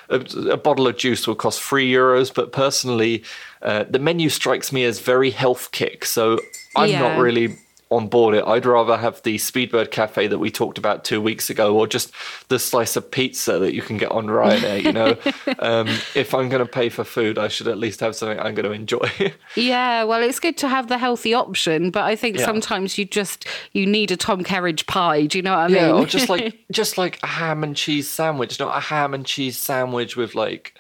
a, 0.09 0.21
a, 0.51 0.57
bottle 0.57 0.87
of 0.87 0.97
juice 0.97 1.27
will 1.27 1.35
cost 1.35 1.63
three 1.63 1.91
euros. 1.91 2.33
But 2.35 2.53
personally, 2.53 3.25
uh, 3.63 3.85
the 3.89 3.99
menu 3.99 4.29
strikes 4.29 4.73
me 4.73 4.85
as 4.85 5.01
very 5.01 5.31
health 5.31 5.71
kick, 5.73 6.05
so 6.05 6.39
I'm 6.77 6.91
yeah. 6.91 7.01
not 7.01 7.19
really 7.19 7.57
on 7.93 8.09
board 8.09 8.35
it. 8.35 8.45
I'd 8.47 8.67
rather 8.67 8.97
have 8.97 9.23
the 9.23 9.37
Speedbird 9.37 9.91
Cafe 9.91 10.27
that 10.27 10.39
we 10.39 10.51
talked 10.51 10.79
about 10.79 11.05
two 11.05 11.21
weeks 11.21 11.51
ago, 11.51 11.77
or 11.77 11.87
just 11.87 12.13
the 12.49 12.59
slice 12.59 12.97
of 12.97 13.11
pizza 13.11 13.59
that 13.59 13.75
you 13.75 13.83
can 13.83 13.99
get 13.99 14.11
on 14.11 14.27
Ryanair. 14.27 14.83
You 14.83 14.93
know, 14.93 15.17
um, 15.59 15.89
if 16.15 16.35
I'm 16.35 16.49
going 16.49 16.65
to 16.65 16.71
pay 16.71 16.89
for 16.89 17.05
food, 17.05 17.39
I 17.39 17.49
should 17.49 17.69
at 17.69 17.79
least 17.79 18.01
have 18.01 18.17
something 18.17 18.39
I'm 18.39 18.55
going 18.55 18.65
to 18.65 18.73
enjoy. 18.73 19.35
yeah, 19.57 20.05
well, 20.05 20.23
it's 20.23 20.41
good 20.41 20.57
to 20.59 20.69
have 20.69 20.89
the 20.89 20.99
healthy 20.99 21.35
option, 21.35 21.91
but 21.91 22.05
I 22.05 22.17
think 22.17 22.39
yeah. 22.39 22.47
sometimes 22.47 22.99
you 22.99 23.05
just 23.05 23.47
you 23.73 23.87
need 23.87 24.11
a 24.11 24.17
Tom 24.17 24.43
Kerridge 24.43 24.87
pie. 24.87 25.27
Do 25.27 25.39
you 25.39 25.43
know 25.43 25.53
what 25.53 25.59
I 25.59 25.69
mean? 25.69 25.77
Yeah, 25.77 25.93
or 25.93 26.07
just 26.07 26.29
like 26.29 26.59
just 26.73 26.99
like 26.99 27.19
a 27.23 27.27
ham 27.27 27.63
and 27.63 27.77
cheese 27.77 28.09
sandwich, 28.09 28.59
not 28.59 28.77
a 28.77 28.81
ham 28.81 29.15
and 29.15 29.27
cheese 29.27 29.59
sandwich 29.59 30.17
with 30.17 30.35
like 30.35 30.75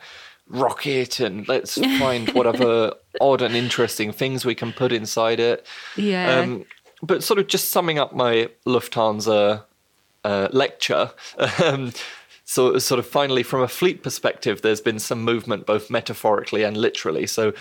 rocket 0.49 1.21
and 1.21 1.49
let's 1.49 1.78
find 1.99 2.28
whatever 2.31 2.92
odd 3.21 3.40
and 3.40 3.54
interesting 3.54 4.12
things 4.12 4.45
we 4.45 4.54
can 4.54 4.73
put 4.73 4.92
inside 4.92 5.40
it. 5.40 5.66
Yeah. 5.97 6.40
Um, 6.40 6.64
but 7.02 7.23
sort 7.23 7.38
of 7.38 7.49
just 7.49 7.71
summing 7.71 7.99
up 7.99 8.14
my 8.14 8.49
Lufthansa 8.66 9.64
uh, 10.25 10.49
lecture. 10.52 11.11
Um, 11.62 11.92
so, 12.44 12.76
sort 12.78 12.99
of 12.99 13.06
finally, 13.06 13.42
from 13.42 13.62
a 13.62 13.68
fleet 13.68 14.02
perspective, 14.02 14.61
there's 14.61 14.80
been 14.80 14.99
some 14.99 15.23
movement 15.23 15.64
both 15.64 15.88
metaphorically 15.90 16.64
and 16.64 16.76
literally. 16.76 17.26
So, 17.26 17.54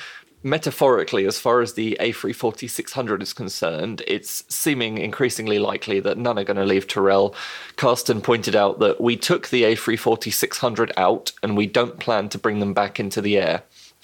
metaphorically, 0.43 1.25
as 1.25 1.39
far 1.39 1.61
as 1.61 1.73
the 1.73 1.95
A340 2.01 2.69
600 2.69 3.21
is 3.21 3.31
concerned, 3.31 4.01
it's 4.07 4.43
seeming 4.53 4.97
increasingly 4.97 5.59
likely 5.59 5.99
that 6.01 6.17
none 6.17 6.37
are 6.37 6.43
going 6.43 6.57
to 6.57 6.65
leave 6.65 6.87
Teruel. 6.87 7.35
Carsten 7.77 8.21
pointed 8.21 8.55
out 8.55 8.79
that 8.79 8.99
we 8.99 9.15
took 9.15 9.49
the 9.49 9.63
A340 9.63 10.33
600 10.33 10.91
out 10.97 11.31
and 11.43 11.55
we 11.55 11.67
don't 11.67 11.99
plan 11.99 12.27
to 12.29 12.37
bring 12.37 12.59
them 12.59 12.73
back 12.73 12.99
into 12.99 13.21
the 13.21 13.37
air. 13.37 13.63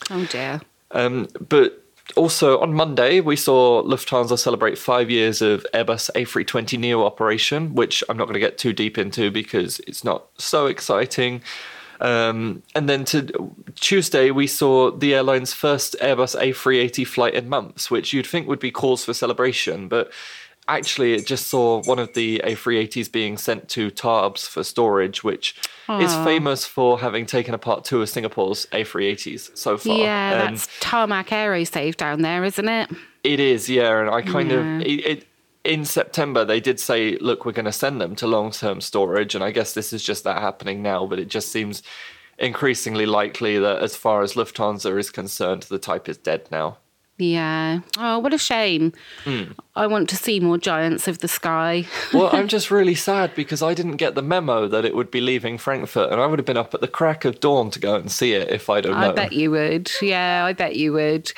Oh, 0.09 0.25
dear. 0.25 0.61
Um, 0.91 1.27
but 1.49 1.83
also 2.15 2.59
on 2.59 2.73
Monday, 2.73 3.19
we 3.19 3.35
saw 3.35 3.83
Lufthansa 3.83 4.37
celebrate 4.39 4.77
five 4.77 5.09
years 5.09 5.41
of 5.41 5.65
Airbus 5.73 6.09
A320 6.15 6.79
Neo 6.79 7.03
operation, 7.03 7.75
which 7.75 8.03
I'm 8.09 8.17
not 8.17 8.25
going 8.25 8.35
to 8.35 8.39
get 8.39 8.57
too 8.57 8.73
deep 8.73 8.97
into 8.97 9.31
because 9.31 9.79
it's 9.87 10.03
not 10.03 10.27
so 10.37 10.67
exciting. 10.67 11.41
Um, 11.99 12.61
and 12.75 12.87
then 12.87 13.05
to 13.05 13.51
Tuesday, 13.75 14.31
we 14.31 14.47
saw 14.47 14.91
the 14.91 15.15
airline's 15.15 15.53
first 15.53 15.95
Airbus 16.01 16.39
A380 16.39 17.07
flight 17.07 17.33
in 17.33 17.49
months, 17.49 17.89
which 17.89 18.13
you'd 18.13 18.27
think 18.27 18.47
would 18.47 18.59
be 18.59 18.71
cause 18.71 19.03
for 19.03 19.13
celebration, 19.13 19.87
but 19.87 20.11
actually 20.67 21.13
it 21.13 21.25
just 21.25 21.47
saw 21.47 21.81
one 21.83 21.99
of 21.99 22.13
the 22.13 22.41
A380s 22.43 23.11
being 23.11 23.37
sent 23.37 23.69
to 23.69 23.89
Tarbes 23.89 24.47
for 24.47 24.63
storage, 24.63 25.23
which 25.23 25.55
Aww. 25.87 26.01
is 26.01 26.13
famous 26.27 26.65
for 26.65 26.99
having 26.99 27.25
taken 27.25 27.53
apart 27.53 27.85
two 27.85 28.01
of 28.01 28.09
Singapore's 28.09 28.65
A380s 28.67 29.57
so 29.57 29.77
far. 29.77 29.97
Yeah, 29.97 30.47
and 30.47 30.57
that's 30.57 30.67
Tarmac 30.79 31.27
Aerosave 31.27 31.95
down 31.95 32.21
there, 32.21 32.43
isn't 32.43 32.67
it? 32.67 32.89
It 33.23 33.39
is, 33.39 33.69
yeah. 33.69 33.99
And 33.99 34.09
I 34.09 34.21
kind 34.21 34.51
yeah. 34.51 34.57
of 34.57 34.81
it, 34.81 35.05
it 35.05 35.27
in 35.63 35.83
September 35.83 36.45
they 36.45 36.59
did 36.59 36.79
say, 36.79 37.17
look, 37.17 37.45
we're 37.45 37.51
going 37.51 37.65
to 37.65 37.71
send 37.71 37.99
them 37.99 38.15
to 38.15 38.27
long-term 38.27 38.81
storage, 38.81 39.35
and 39.35 39.43
I 39.43 39.51
guess 39.51 39.73
this 39.73 39.93
is 39.93 40.03
just 40.03 40.23
that 40.23 40.41
happening 40.41 40.81
now. 40.81 41.05
But 41.05 41.19
it 41.19 41.27
just 41.27 41.49
seems 41.49 41.83
increasingly 42.39 43.05
likely 43.05 43.57
that, 43.59 43.81
as 43.81 43.95
far 43.95 44.21
as 44.21 44.33
Lufthansa 44.33 44.97
is 44.99 45.09
concerned, 45.09 45.63
the 45.63 45.79
type 45.79 46.07
is 46.07 46.17
dead 46.17 46.47
now. 46.51 46.77
Yeah. 47.17 47.79
Oh, 47.97 48.19
what 48.19 48.33
a 48.33 48.37
shame. 48.37 48.93
Mm. 49.25 49.55
I 49.75 49.87
want 49.87 50.07
to 50.09 50.15
see 50.15 50.39
more 50.39 50.57
Giants 50.57 51.07
of 51.07 51.19
the 51.19 51.27
Sky. 51.27 51.85
well, 52.13 52.29
I'm 52.31 52.47
just 52.57 52.69
really 52.69 52.95
sad 52.95 53.33
because 53.35 53.63
I 53.63 53.73
didn't 53.73 53.97
get 53.97 54.13
the 54.15 54.21
memo 54.21 54.67
that 54.67 54.85
it 54.85 54.95
would 54.95 55.09
be 55.09 55.21
leaving 55.21 55.57
Frankfurt, 55.57 56.11
and 56.11 56.21
I 56.21 56.27
would 56.27 56.37
have 56.37 56.45
been 56.45 56.57
up 56.57 56.73
at 56.73 56.81
the 56.81 56.87
crack 56.87 57.25
of 57.25 57.39
dawn 57.39 57.71
to 57.71 57.79
go 57.79 57.95
and 57.95 58.11
see 58.11 58.33
it 58.33 58.49
if 58.51 58.69
I'd 58.69 58.85
have 58.85 58.93
known. 58.93 59.03
I 59.03 59.13
bet 59.13 59.33
you 59.33 59.51
would. 59.51 59.89
Yeah, 60.01 60.45
I 60.45 60.53
bet 60.53 60.75
you 60.75 60.93
would. 60.93 61.31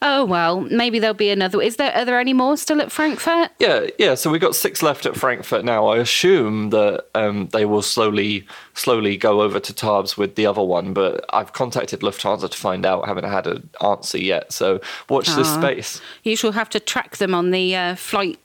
Oh 0.00 0.24
well, 0.24 0.60
maybe 0.60 1.00
there'll 1.00 1.14
be 1.14 1.30
another. 1.30 1.60
Is 1.60 1.74
there? 1.76 1.92
Are 1.92 2.04
there 2.04 2.20
any 2.20 2.32
more 2.32 2.56
still 2.56 2.80
at 2.80 2.92
Frankfurt? 2.92 3.50
Yeah, 3.58 3.86
yeah. 3.98 4.14
So 4.14 4.30
we've 4.30 4.40
got 4.40 4.54
six 4.54 4.80
left 4.80 5.06
at 5.06 5.16
Frankfurt 5.16 5.64
now. 5.64 5.88
I 5.88 5.98
assume 5.98 6.70
that 6.70 7.06
um, 7.16 7.48
they 7.48 7.64
will 7.64 7.82
slowly, 7.82 8.46
slowly 8.74 9.16
go 9.16 9.42
over 9.42 9.58
to 9.58 9.72
Tarbes 9.72 10.16
with 10.16 10.36
the 10.36 10.46
other 10.46 10.62
one. 10.62 10.92
But 10.92 11.24
I've 11.30 11.52
contacted 11.52 12.00
Lufthansa 12.00 12.48
to 12.48 12.56
find 12.56 12.86
out. 12.86 13.08
Haven't 13.08 13.24
had 13.24 13.48
an 13.48 13.68
answer 13.82 14.18
yet. 14.18 14.52
So 14.52 14.80
watch 15.08 15.26
this 15.26 15.48
ah. 15.48 15.60
space. 15.60 16.00
You 16.22 16.36
shall 16.36 16.52
have 16.52 16.70
to 16.70 16.80
track 16.80 17.16
them 17.16 17.34
on 17.34 17.50
the 17.50 17.74
uh, 17.74 17.94
flight 17.96 18.38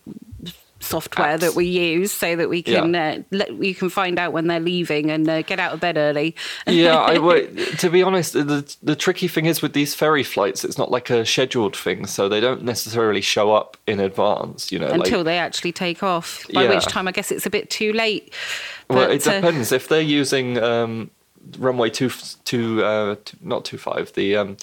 software 0.83 1.37
Apps. 1.37 1.41
that 1.41 1.55
we 1.55 1.65
use 1.65 2.11
so 2.11 2.35
that 2.35 2.49
we 2.49 2.61
can 2.61 2.93
yeah. 2.93 3.17
uh, 3.17 3.23
let, 3.31 3.57
we 3.57 3.73
can 3.73 3.89
find 3.89 4.19
out 4.19 4.33
when 4.33 4.47
they're 4.47 4.59
leaving 4.59 5.09
and 5.09 5.27
uh, 5.29 5.41
get 5.41 5.59
out 5.59 5.73
of 5.73 5.79
bed 5.79 5.97
early. 5.97 6.35
yeah, 6.67 7.01
I, 7.01 7.15
to 7.77 7.89
be 7.89 8.03
honest, 8.03 8.33
the 8.33 8.75
the 8.83 8.95
tricky 8.95 9.27
thing 9.27 9.45
is 9.45 9.61
with 9.61 9.73
these 9.73 9.95
ferry 9.95 10.23
flights, 10.23 10.63
it's 10.63 10.77
not 10.77 10.91
like 10.91 11.09
a 11.09 11.25
scheduled 11.25 11.75
thing, 11.75 12.05
so 12.05 12.29
they 12.29 12.39
don't 12.39 12.63
necessarily 12.63 13.21
show 13.21 13.53
up 13.53 13.77
in 13.87 13.99
advance. 13.99 14.71
You 14.71 14.79
know, 14.79 14.87
until 14.87 15.19
like, 15.19 15.25
they 15.25 15.37
actually 15.37 15.71
take 15.71 16.03
off. 16.03 16.45
By 16.53 16.63
yeah. 16.63 16.69
which 16.69 16.85
time, 16.85 17.07
I 17.07 17.11
guess 17.11 17.31
it's 17.31 17.45
a 17.45 17.49
bit 17.49 17.69
too 17.69 17.93
late. 17.93 18.33
But, 18.87 18.95
well, 18.95 19.11
it 19.11 19.27
uh, 19.27 19.35
depends 19.35 19.71
if 19.71 19.87
they're 19.87 20.01
using 20.01 20.57
um, 20.57 21.09
runway 21.57 21.89
two 21.89 22.09
two, 22.43 22.83
uh, 22.83 23.15
two 23.23 23.37
not 23.41 23.65
two 23.65 23.77
five 23.77 24.13
the. 24.13 24.35
Um, 24.35 24.57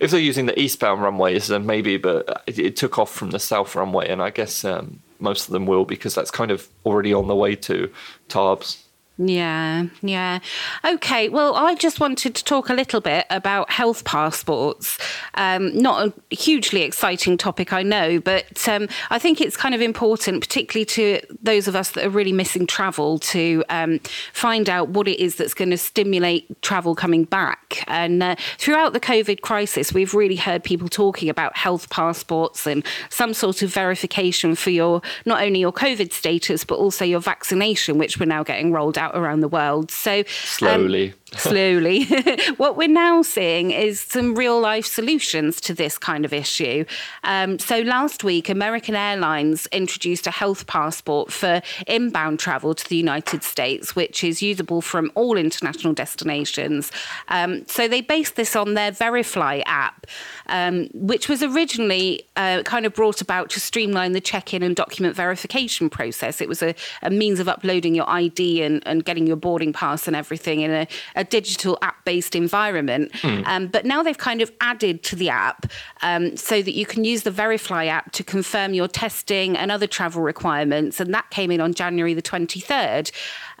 if 0.00 0.10
they're 0.10 0.20
using 0.20 0.46
the 0.46 0.58
eastbound 0.58 1.02
runways, 1.02 1.46
then 1.46 1.66
maybe, 1.66 1.96
but 1.96 2.42
it, 2.48 2.58
it, 2.58 2.76
took 2.76 2.98
off 2.98 3.14
from 3.14 3.30
the 3.30 3.38
south 3.38 3.76
runway, 3.76 4.08
and 4.08 4.20
I 4.20 4.30
guess 4.30 4.64
um, 4.64 5.00
most 5.24 5.48
of 5.48 5.52
them 5.52 5.66
will 5.66 5.84
because 5.84 6.14
that's 6.14 6.30
kind 6.30 6.52
of 6.52 6.68
already 6.86 7.12
on 7.12 7.26
the 7.26 7.34
way 7.34 7.56
to 7.56 7.90
Tarbes. 8.28 8.83
Yeah, 9.16 9.86
yeah. 10.02 10.40
Okay, 10.84 11.28
well, 11.28 11.54
I 11.54 11.76
just 11.76 12.00
wanted 12.00 12.34
to 12.34 12.42
talk 12.42 12.68
a 12.68 12.74
little 12.74 13.00
bit 13.00 13.26
about 13.30 13.70
health 13.70 14.02
passports. 14.02 14.98
Um, 15.34 15.76
not 15.80 16.08
a 16.08 16.34
hugely 16.34 16.82
exciting 16.82 17.38
topic, 17.38 17.72
I 17.72 17.84
know, 17.84 18.18
but 18.18 18.68
um, 18.68 18.88
I 19.10 19.20
think 19.20 19.40
it's 19.40 19.56
kind 19.56 19.72
of 19.72 19.80
important, 19.80 20.40
particularly 20.40 20.84
to 20.86 21.20
those 21.40 21.68
of 21.68 21.76
us 21.76 21.90
that 21.92 22.04
are 22.04 22.10
really 22.10 22.32
missing 22.32 22.66
travel, 22.66 23.20
to 23.20 23.62
um, 23.68 24.00
find 24.32 24.68
out 24.68 24.88
what 24.88 25.06
it 25.06 25.20
is 25.20 25.36
that's 25.36 25.54
going 25.54 25.70
to 25.70 25.78
stimulate 25.78 26.60
travel 26.62 26.96
coming 26.96 27.22
back. 27.22 27.84
And 27.86 28.20
uh, 28.20 28.34
throughout 28.58 28.94
the 28.94 29.00
COVID 29.00 29.42
crisis, 29.42 29.92
we've 29.92 30.14
really 30.14 30.36
heard 30.36 30.64
people 30.64 30.88
talking 30.88 31.28
about 31.28 31.56
health 31.56 31.88
passports 31.88 32.66
and 32.66 32.84
some 33.10 33.32
sort 33.32 33.62
of 33.62 33.72
verification 33.72 34.56
for 34.56 34.70
your 34.70 35.02
not 35.24 35.40
only 35.40 35.60
your 35.60 35.72
COVID 35.72 36.12
status, 36.12 36.64
but 36.64 36.78
also 36.78 37.04
your 37.04 37.20
vaccination, 37.20 37.96
which 37.96 38.18
we're 38.18 38.26
now 38.26 38.42
getting 38.42 38.72
rolled 38.72 38.98
out 38.98 39.03
out 39.04 39.16
around 39.16 39.40
the 39.40 39.48
world. 39.48 39.90
So 39.90 40.24
slowly. 40.26 41.10
Um, 41.10 41.14
slowly. 41.38 42.04
what 42.56 42.76
we're 42.76 42.88
now 42.88 43.22
seeing 43.22 43.70
is 43.70 44.00
some 44.00 44.34
real 44.34 44.60
life 44.60 44.86
solutions 44.86 45.60
to 45.62 45.74
this 45.74 45.98
kind 45.98 46.24
of 46.24 46.32
issue. 46.32 46.84
Um, 47.22 47.58
so 47.58 47.80
last 47.80 48.24
week, 48.24 48.48
American 48.48 48.94
Airlines 48.94 49.66
introduced 49.72 50.26
a 50.26 50.30
health 50.30 50.66
passport 50.66 51.32
for 51.32 51.60
inbound 51.86 52.38
travel 52.38 52.74
to 52.74 52.88
the 52.88 52.96
United 52.96 53.42
States, 53.42 53.96
which 53.96 54.22
is 54.24 54.42
usable 54.42 54.80
from 54.80 55.10
all 55.14 55.36
international 55.36 55.92
destinations. 55.92 56.92
Um, 57.28 57.66
so 57.66 57.88
they 57.88 58.00
based 58.00 58.36
this 58.36 58.56
on 58.56 58.74
their 58.74 58.92
Verifly 58.92 59.62
app, 59.66 60.06
um, 60.46 60.88
which 60.94 61.28
was 61.28 61.42
originally 61.42 62.26
uh, 62.36 62.62
kind 62.64 62.86
of 62.86 62.94
brought 62.94 63.20
about 63.20 63.50
to 63.50 63.60
streamline 63.60 64.12
the 64.12 64.20
check 64.20 64.54
in 64.54 64.62
and 64.62 64.76
document 64.76 65.16
verification 65.16 65.90
process. 65.90 66.40
It 66.40 66.48
was 66.48 66.62
a, 66.62 66.74
a 67.02 67.10
means 67.10 67.40
of 67.40 67.48
uploading 67.48 67.94
your 67.94 68.08
ID 68.08 68.62
and, 68.62 68.82
and 68.86 69.04
getting 69.04 69.26
your 69.26 69.36
boarding 69.36 69.72
pass 69.72 70.06
and 70.06 70.16
everything 70.16 70.60
in 70.60 70.70
a, 70.70 70.86
a 71.16 71.23
digital 71.24 71.78
app 71.82 72.04
based 72.04 72.34
environment. 72.34 73.12
Mm. 73.14 73.46
Um, 73.46 73.66
but 73.68 73.84
now 73.84 74.02
they've 74.02 74.16
kind 74.16 74.42
of 74.42 74.52
added 74.60 75.02
to 75.04 75.16
the 75.16 75.30
app 75.30 75.66
um, 76.02 76.36
so 76.36 76.62
that 76.62 76.72
you 76.72 76.86
can 76.86 77.04
use 77.04 77.22
the 77.22 77.30
Verifly 77.30 77.88
app 77.88 78.12
to 78.12 78.24
confirm 78.24 78.74
your 78.74 78.88
testing 78.88 79.56
and 79.56 79.70
other 79.70 79.86
travel 79.86 80.22
requirements. 80.22 81.00
And 81.00 81.12
that 81.14 81.30
came 81.30 81.50
in 81.50 81.60
on 81.60 81.74
January 81.74 82.14
the 82.14 82.22
23rd. 82.22 83.10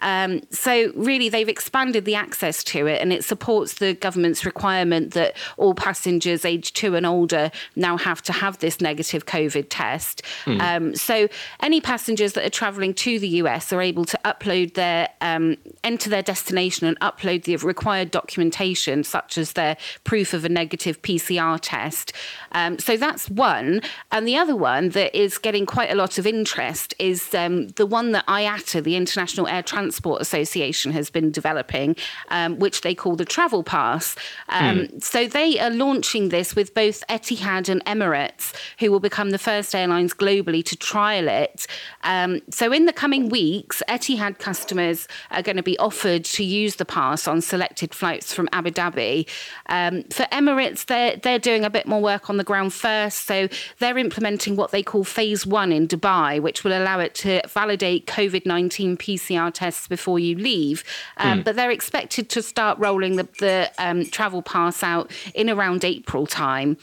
Um, 0.00 0.42
so, 0.50 0.92
really, 0.94 1.28
they've 1.28 1.48
expanded 1.48 2.04
the 2.04 2.14
access 2.14 2.62
to 2.64 2.86
it 2.86 3.00
and 3.00 3.12
it 3.12 3.24
supports 3.24 3.74
the 3.74 3.94
government's 3.94 4.44
requirement 4.44 5.14
that 5.14 5.34
all 5.56 5.74
passengers 5.74 6.44
aged 6.44 6.76
two 6.76 6.94
and 6.94 7.06
older 7.06 7.50
now 7.74 7.96
have 7.96 8.20
to 8.22 8.32
have 8.32 8.58
this 8.58 8.80
negative 8.80 9.24
COVID 9.24 9.66
test. 9.70 10.22
Mm. 10.44 10.60
Um, 10.60 10.94
so, 10.94 11.28
any 11.60 11.80
passengers 11.80 12.34
that 12.34 12.44
are 12.44 12.50
travelling 12.50 12.92
to 12.94 13.18
the 13.18 13.28
US 13.28 13.72
are 13.72 13.80
able 13.80 14.04
to 14.04 14.18
upload 14.24 14.74
their, 14.74 15.08
um, 15.22 15.56
enter 15.82 16.10
their 16.10 16.22
destination 16.22 16.86
and 16.86 17.00
upload 17.00 17.44
the 17.44 17.53
required 17.62 18.10
documentation, 18.10 19.04
such 19.04 19.38
as 19.38 19.52
their 19.52 19.76
proof 20.02 20.32
of 20.32 20.44
a 20.44 20.48
negative 20.48 21.00
PCR 21.02 21.58
test. 21.60 22.12
Um, 22.52 22.78
so, 22.78 22.96
that's 22.96 23.30
one. 23.30 23.82
And 24.10 24.26
the 24.26 24.36
other 24.36 24.56
one 24.56 24.88
that 24.90 25.14
is 25.14 25.38
getting 25.38 25.66
quite 25.66 25.90
a 25.90 25.94
lot 25.94 26.18
of 26.18 26.26
interest 26.26 26.94
is 26.98 27.34
um, 27.34 27.68
the 27.68 27.86
one 27.86 28.12
that 28.12 28.26
IATA, 28.26 28.82
the 28.82 28.96
International 28.96 29.46
Air 29.46 29.62
Transport 29.62 30.20
Association 30.20 30.92
has 30.92 31.10
been 31.10 31.30
developing, 31.30 31.96
um, 32.28 32.58
which 32.58 32.80
they 32.80 32.94
call 32.94 33.16
the 33.16 33.24
Travel 33.24 33.62
Pass. 33.62 34.16
Um, 34.48 34.78
mm. 34.78 35.04
So 35.04 35.26
they 35.26 35.58
are 35.58 35.70
launching 35.70 36.30
this 36.30 36.56
with 36.56 36.74
both 36.74 37.06
Etihad 37.08 37.68
and 37.68 37.84
Emirates, 37.84 38.54
who 38.78 38.90
will 38.90 39.00
become 39.00 39.30
the 39.30 39.38
first 39.38 39.74
airlines 39.74 40.14
globally 40.14 40.64
to 40.64 40.76
trial 40.76 41.28
it. 41.28 41.66
Um, 42.02 42.40
so 42.50 42.72
in 42.72 42.86
the 42.86 42.92
coming 42.92 43.28
weeks, 43.28 43.82
Etihad 43.88 44.38
customers 44.38 45.06
are 45.30 45.42
going 45.42 45.56
to 45.56 45.62
be 45.62 45.78
offered 45.78 46.24
to 46.24 46.44
use 46.44 46.76
the 46.76 46.84
pass 46.84 47.28
on 47.28 47.33
selected 47.42 47.94
flights 47.94 48.32
from 48.32 48.48
Abu 48.52 48.70
Dhabi. 48.70 49.28
Um, 49.66 50.02
for 50.04 50.24
Emirates, 50.24 50.86
they're 50.86 51.16
they're 51.16 51.38
doing 51.38 51.64
a 51.64 51.70
bit 51.70 51.86
more 51.86 52.00
work 52.00 52.30
on 52.30 52.36
the 52.36 52.44
ground 52.44 52.72
first, 52.72 53.26
so 53.26 53.48
they're 53.78 53.98
implementing 53.98 54.56
what 54.56 54.70
they 54.70 54.82
call 54.82 55.04
Phase 55.04 55.46
One 55.46 55.72
in 55.72 55.88
Dubai, 55.88 56.40
which 56.40 56.64
will 56.64 56.72
allow 56.72 56.98
it 57.00 57.14
to 57.16 57.40
validate 57.48 58.06
COVID 58.06 58.46
nineteen 58.46 58.96
PCR 58.96 59.52
tests 59.52 59.88
before 59.88 60.18
you 60.18 60.36
leave. 60.36 60.84
Um, 61.16 61.40
mm. 61.40 61.44
But 61.44 61.56
they're 61.56 61.70
expected 61.70 62.28
to 62.30 62.42
start 62.42 62.78
rolling 62.78 63.16
the, 63.16 63.28
the 63.38 63.70
um, 63.78 64.06
travel 64.06 64.42
pass 64.42 64.82
out 64.82 65.10
in 65.34 65.50
around 65.50 65.84
April 65.84 66.26
time. 66.26 66.76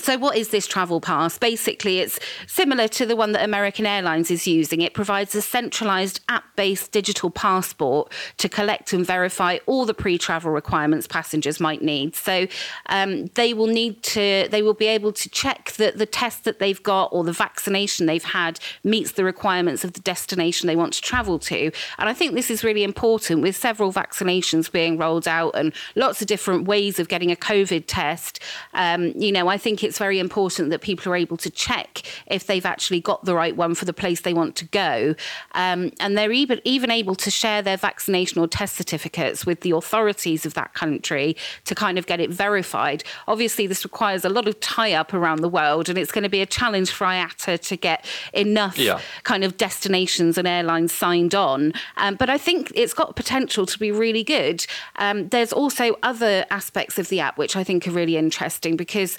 So, 0.00 0.16
what 0.16 0.36
is 0.36 0.48
this 0.48 0.66
travel 0.66 1.00
pass? 1.00 1.38
Basically, 1.38 1.98
it's 1.98 2.18
similar 2.46 2.88
to 2.88 3.04
the 3.04 3.16
one 3.16 3.32
that 3.32 3.44
American 3.44 3.86
Airlines 3.86 4.30
is 4.30 4.46
using. 4.46 4.80
It 4.80 4.94
provides 4.94 5.34
a 5.34 5.42
centralized 5.42 6.20
app 6.28 6.44
based 6.56 6.92
digital 6.92 7.30
passport 7.30 8.12
to 8.38 8.48
collect 8.48 8.92
and 8.92 9.06
verify 9.06 9.58
all 9.66 9.84
the 9.84 9.94
pre 9.94 10.16
travel 10.16 10.50
requirements 10.50 11.06
passengers 11.06 11.60
might 11.60 11.82
need. 11.82 12.16
So, 12.16 12.46
um, 12.86 13.26
they 13.34 13.52
will 13.52 13.66
need 13.66 14.02
to, 14.04 14.48
they 14.50 14.62
will 14.62 14.74
be 14.74 14.86
able 14.86 15.12
to 15.12 15.28
check 15.28 15.72
that 15.72 15.98
the 15.98 16.06
test 16.06 16.44
that 16.44 16.58
they've 16.58 16.82
got 16.82 17.12
or 17.12 17.22
the 17.22 17.32
vaccination 17.32 18.06
they've 18.06 18.24
had 18.24 18.58
meets 18.84 19.12
the 19.12 19.24
requirements 19.24 19.84
of 19.84 19.92
the 19.92 20.00
destination 20.00 20.66
they 20.66 20.76
want 20.76 20.94
to 20.94 21.02
travel 21.02 21.38
to. 21.38 21.70
And 21.98 22.08
I 22.08 22.14
think 22.14 22.34
this 22.34 22.50
is 22.50 22.64
really 22.64 22.84
important 22.84 23.42
with 23.42 23.54
several 23.54 23.92
vaccinations 23.92 24.70
being 24.72 24.96
rolled 24.96 25.28
out 25.28 25.50
and 25.54 25.72
lots 25.94 26.20
of 26.22 26.26
different 26.26 26.66
ways 26.66 26.98
of 26.98 27.08
getting 27.08 27.30
a 27.30 27.36
COVID 27.36 27.84
test. 27.86 28.40
Um, 28.72 29.12
you 29.16 29.32
know, 29.32 29.48
I 29.48 29.58
think 29.58 29.84
it's 29.84 29.89
very 29.98 30.18
important 30.18 30.70
that 30.70 30.80
people 30.80 31.12
are 31.12 31.16
able 31.16 31.36
to 31.38 31.50
check 31.50 32.02
if 32.26 32.46
they've 32.46 32.66
actually 32.66 33.00
got 33.00 33.24
the 33.24 33.34
right 33.34 33.56
one 33.56 33.74
for 33.74 33.84
the 33.84 33.92
place 33.92 34.20
they 34.20 34.34
want 34.34 34.56
to 34.56 34.64
go. 34.66 35.14
Um, 35.52 35.92
and 36.00 36.16
they're 36.16 36.32
even, 36.32 36.60
even 36.64 36.90
able 36.90 37.14
to 37.16 37.30
share 37.30 37.62
their 37.62 37.76
vaccination 37.76 38.40
or 38.40 38.48
test 38.48 38.76
certificates 38.76 39.46
with 39.46 39.60
the 39.60 39.72
authorities 39.72 40.46
of 40.46 40.54
that 40.54 40.74
country 40.74 41.36
to 41.64 41.74
kind 41.74 41.98
of 41.98 42.06
get 42.06 42.20
it 42.20 42.30
verified. 42.30 43.04
Obviously, 43.28 43.66
this 43.66 43.84
requires 43.84 44.24
a 44.24 44.28
lot 44.28 44.48
of 44.48 44.58
tie 44.60 44.92
up 44.92 45.14
around 45.14 45.40
the 45.40 45.48
world, 45.48 45.88
and 45.88 45.98
it's 45.98 46.12
going 46.12 46.24
to 46.24 46.30
be 46.30 46.40
a 46.40 46.46
challenge 46.46 46.90
for 46.90 47.06
IATA 47.06 47.60
to 47.60 47.76
get 47.76 48.04
enough 48.32 48.78
yeah. 48.78 49.00
kind 49.24 49.44
of 49.44 49.56
destinations 49.56 50.38
and 50.38 50.46
airlines 50.46 50.92
signed 50.92 51.34
on. 51.34 51.72
Um, 51.96 52.14
but 52.14 52.30
I 52.30 52.38
think 52.38 52.72
it's 52.74 52.94
got 52.94 53.16
potential 53.16 53.66
to 53.66 53.78
be 53.78 53.90
really 53.90 54.24
good. 54.24 54.66
Um, 54.96 55.28
there's 55.28 55.52
also 55.52 55.96
other 56.02 56.44
aspects 56.50 56.98
of 56.98 57.08
the 57.08 57.20
app 57.20 57.38
which 57.38 57.56
I 57.56 57.64
think 57.64 57.86
are 57.86 57.90
really 57.90 58.16
interesting 58.16 58.76
because 58.76 59.16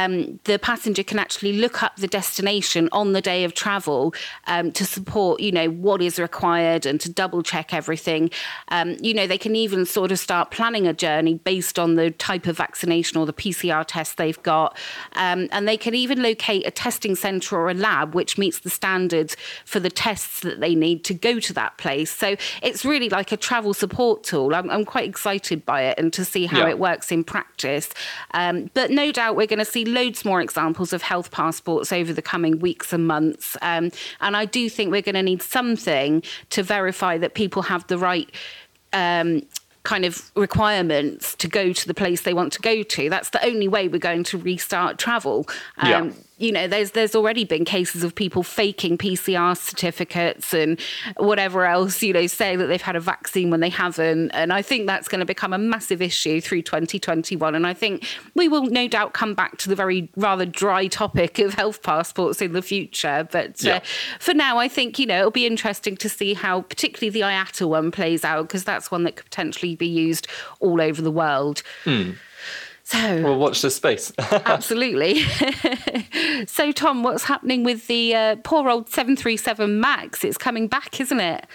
um, 0.00 0.40
the 0.44 0.58
passenger 0.58 1.02
can 1.02 1.18
actually 1.18 1.54
look 1.54 1.82
up 1.82 1.96
the 1.96 2.06
destination 2.06 2.88
on 2.92 3.12
the 3.12 3.20
day 3.20 3.44
of 3.44 3.54
travel 3.54 4.14
um, 4.46 4.72
to 4.72 4.84
support, 4.84 5.40
you 5.40 5.52
know, 5.52 5.68
what 5.68 6.02
is 6.02 6.18
required 6.18 6.86
and 6.86 7.00
to 7.00 7.10
double 7.10 7.42
check 7.42 7.74
everything. 7.74 8.30
Um, 8.68 8.96
you 9.00 9.14
know, 9.14 9.26
they 9.26 9.38
can 9.38 9.56
even 9.56 9.86
sort 9.86 10.12
of 10.12 10.18
start 10.18 10.50
planning 10.50 10.86
a 10.86 10.92
journey 10.92 11.34
based 11.34 11.78
on 11.78 11.96
the 11.96 12.10
type 12.10 12.46
of 12.46 12.56
vaccination 12.56 13.18
or 13.18 13.26
the 13.26 13.32
PCR 13.32 13.84
test 13.86 14.16
they've 14.16 14.42
got. 14.42 14.76
Um, 15.14 15.48
and 15.52 15.68
they 15.68 15.76
can 15.76 15.94
even 15.94 16.22
locate 16.22 16.66
a 16.66 16.70
testing 16.70 17.14
centre 17.14 17.56
or 17.56 17.70
a 17.70 17.74
lab 17.74 18.14
which 18.14 18.38
meets 18.38 18.60
the 18.60 18.70
standards 18.70 19.36
for 19.64 19.80
the 19.80 19.90
tests 19.90 20.40
that 20.40 20.60
they 20.60 20.74
need 20.74 21.04
to 21.04 21.14
go 21.14 21.40
to 21.40 21.52
that 21.54 21.76
place. 21.78 22.10
So 22.10 22.36
it's 22.62 22.84
really 22.84 23.08
like 23.08 23.32
a 23.32 23.36
travel 23.36 23.74
support 23.74 24.24
tool. 24.24 24.54
I'm, 24.54 24.70
I'm 24.70 24.84
quite 24.84 25.08
excited 25.08 25.64
by 25.66 25.82
it 25.82 25.98
and 25.98 26.12
to 26.14 26.24
see 26.24 26.46
how 26.46 26.60
yeah. 26.60 26.70
it 26.70 26.78
works 26.78 27.12
in 27.12 27.24
practice. 27.24 27.90
Um, 28.32 28.70
but 28.74 28.90
no 28.90 29.12
doubt 29.12 29.36
we're 29.36 29.46
going 29.46 29.58
to 29.58 29.64
see 29.64 29.84
loads 29.92 30.24
more 30.24 30.40
examples 30.40 30.92
of 30.92 31.02
health 31.02 31.30
passports 31.30 31.92
over 31.92 32.12
the 32.12 32.22
coming 32.22 32.58
weeks 32.58 32.92
and 32.92 33.06
months. 33.06 33.56
Um, 33.62 33.90
and 34.20 34.36
I 34.36 34.44
do 34.44 34.68
think 34.68 34.90
we're 34.90 35.02
going 35.02 35.14
to 35.14 35.22
need 35.22 35.42
something 35.42 36.22
to 36.50 36.62
verify 36.62 37.18
that 37.18 37.34
people 37.34 37.62
have 37.62 37.86
the 37.86 37.98
right. 37.98 38.30
Um, 38.92 39.42
kind 39.82 40.04
of 40.04 40.30
requirements 40.36 41.34
to 41.36 41.48
go 41.48 41.72
to 41.72 41.88
the 41.88 41.94
place 41.94 42.20
they 42.20 42.34
want 42.34 42.52
to 42.52 42.60
go 42.60 42.82
to. 42.82 43.08
That's 43.08 43.30
the 43.30 43.42
only 43.42 43.66
way 43.66 43.88
we're 43.88 43.98
going 43.98 44.24
to 44.24 44.36
restart 44.36 44.98
travel. 44.98 45.48
Um, 45.78 45.90
yeah 45.90 46.12
you 46.40 46.52
know, 46.52 46.66
there's 46.66 46.92
there's 46.92 47.14
already 47.14 47.44
been 47.44 47.66
cases 47.66 48.02
of 48.02 48.14
people 48.14 48.42
faking 48.42 48.96
PCR 48.96 49.56
certificates 49.56 50.54
and 50.54 50.80
whatever 51.18 51.66
else, 51.66 52.02
you 52.02 52.14
know, 52.14 52.26
saying 52.26 52.58
that 52.58 52.66
they've 52.66 52.80
had 52.80 52.96
a 52.96 53.00
vaccine 53.00 53.50
when 53.50 53.60
they 53.60 53.68
haven't. 53.68 54.30
And 54.30 54.50
I 54.52 54.62
think 54.62 54.86
that's 54.86 55.06
going 55.06 55.18
to 55.20 55.26
become 55.26 55.52
a 55.52 55.58
massive 55.58 56.00
issue 56.00 56.40
through 56.40 56.62
2021. 56.62 57.54
And 57.54 57.66
I 57.66 57.74
think 57.74 58.06
we 58.34 58.48
will 58.48 58.64
no 58.64 58.88
doubt 58.88 59.12
come 59.12 59.34
back 59.34 59.58
to 59.58 59.68
the 59.68 59.76
very 59.76 60.08
rather 60.16 60.46
dry 60.46 60.86
topic 60.86 61.38
of 61.38 61.54
health 61.54 61.82
passports 61.82 62.40
in 62.40 62.54
the 62.54 62.62
future. 62.62 63.28
But 63.30 63.64
uh, 63.64 63.68
yeah. 63.68 63.76
uh, 63.76 63.80
for 64.18 64.32
now, 64.32 64.56
I 64.56 64.68
think, 64.68 64.98
you 64.98 65.06
know, 65.06 65.18
it'll 65.18 65.30
be 65.30 65.46
interesting 65.46 65.96
to 65.98 66.08
see 66.08 66.32
how 66.32 66.62
particularly 66.62 67.10
the 67.10 67.20
IATA 67.20 67.68
one 67.68 67.90
plays 67.90 68.24
out 68.24 68.48
because 68.48 68.64
that's 68.64 68.90
one 68.90 69.04
that 69.04 69.16
could 69.16 69.26
potentially 69.26 69.76
be 69.76 69.86
used 69.86 70.26
all 70.60 70.80
over 70.80 71.02
the 71.02 71.10
world. 71.10 71.62
Mm. 71.84 72.16
So 72.90 73.22
we'll 73.22 73.38
watch 73.38 73.62
this 73.62 73.76
space. 73.76 74.12
absolutely. 74.18 75.22
so, 76.46 76.72
Tom, 76.72 77.04
what's 77.04 77.22
happening 77.22 77.62
with 77.62 77.86
the 77.86 78.16
uh, 78.16 78.36
poor 78.42 78.68
old 78.68 78.88
737 78.88 79.78
Max? 79.78 80.24
It's 80.24 80.36
coming 80.36 80.66
back, 80.66 81.00
isn't 81.00 81.20
it? 81.20 81.46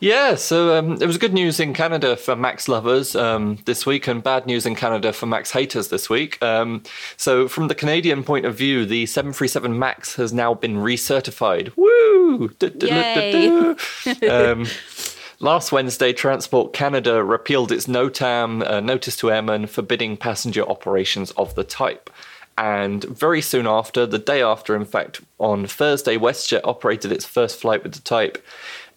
Yeah, 0.00 0.34
so 0.34 0.76
um, 0.76 0.94
it 0.94 1.06
was 1.06 1.18
good 1.18 1.34
news 1.34 1.60
in 1.60 1.74
Canada 1.74 2.16
for 2.16 2.34
Max 2.34 2.68
lovers 2.68 3.14
um, 3.14 3.58
this 3.66 3.86
week, 3.86 4.08
and 4.08 4.22
bad 4.22 4.46
news 4.46 4.66
in 4.66 4.74
Canada 4.74 5.12
for 5.12 5.26
Max 5.26 5.52
haters 5.52 5.88
this 5.88 6.10
week. 6.10 6.42
Um, 6.42 6.82
so, 7.18 7.46
from 7.46 7.68
the 7.68 7.74
Canadian 7.74 8.24
point 8.24 8.46
of 8.46 8.56
view, 8.56 8.86
the 8.86 9.06
737 9.06 9.78
Max 9.78 10.16
has 10.16 10.32
now 10.32 10.54
been 10.54 10.76
recertified. 10.76 11.70
Woo! 11.76 12.48
Last 15.42 15.72
Wednesday, 15.72 16.12
Transport 16.12 16.74
Canada 16.74 17.24
repealed 17.24 17.72
its 17.72 17.86
NOTAM, 17.86 18.62
uh, 18.62 18.80
Notice 18.80 19.16
to 19.16 19.30
Airmen, 19.30 19.66
forbidding 19.66 20.18
passenger 20.18 20.68
operations 20.68 21.30
of 21.30 21.54
the 21.54 21.64
type. 21.64 22.10
And 22.58 23.02
very 23.04 23.40
soon 23.40 23.66
after, 23.66 24.04
the 24.04 24.18
day 24.18 24.42
after, 24.42 24.76
in 24.76 24.84
fact, 24.84 25.22
on 25.38 25.66
Thursday, 25.66 26.18
WestJet 26.18 26.60
operated 26.64 27.10
its 27.10 27.24
first 27.24 27.58
flight 27.58 27.82
with 27.82 27.94
the 27.94 28.02
type. 28.02 28.36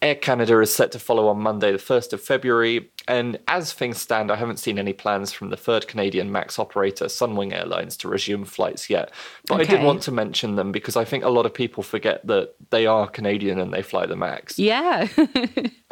Air 0.04 0.16
Canada 0.16 0.60
is 0.60 0.76
set 0.76 0.92
to 0.92 1.00
follow 1.00 1.30
on 1.30 1.40
Monday, 1.40 1.72
the 1.72 1.78
1st 1.78 2.12
of 2.12 2.22
February, 2.22 2.92
and 3.08 3.40
as 3.48 3.72
things 3.72 4.02
stand, 4.02 4.32
I 4.32 4.36
haven't 4.36 4.60
seen 4.60 4.78
any 4.78 4.92
plans 4.92 5.32
from 5.32 5.50
the 5.50 5.56
third 5.56 5.88
Canadian 5.88 6.30
MAX 6.30 6.60
operator, 6.60 7.06
Sunwing 7.06 7.54
Airlines, 7.54 7.96
to 7.98 8.10
resume 8.10 8.44
flights 8.44 8.90
yet. 8.90 9.12
But 9.48 9.62
okay. 9.62 9.74
I 9.74 9.78
did 9.78 9.86
want 9.86 10.02
to 10.04 10.12
mention 10.12 10.58
them 10.58 10.74
because 10.74 10.98
I 10.98 11.06
think 11.06 11.24
a 11.24 11.30
lot 11.30 11.46
of 11.46 11.54
people 11.54 11.84
forget 11.84 12.28
that 12.28 12.54
they 12.70 12.86
are 12.86 13.08
Canadian 13.08 13.60
and 13.60 13.74
they 13.74 13.82
fly 13.82 14.06
the 14.06 14.18
MAX. 14.18 14.60
Yeah. 14.60 15.08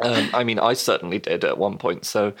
um, 0.00 0.28
I 0.34 0.44
mean, 0.44 0.58
I 0.58 0.74
certainly 0.74 1.18
did 1.18 1.42
at 1.44 1.56
one 1.56 1.78
point. 1.78 2.04
So 2.04 2.34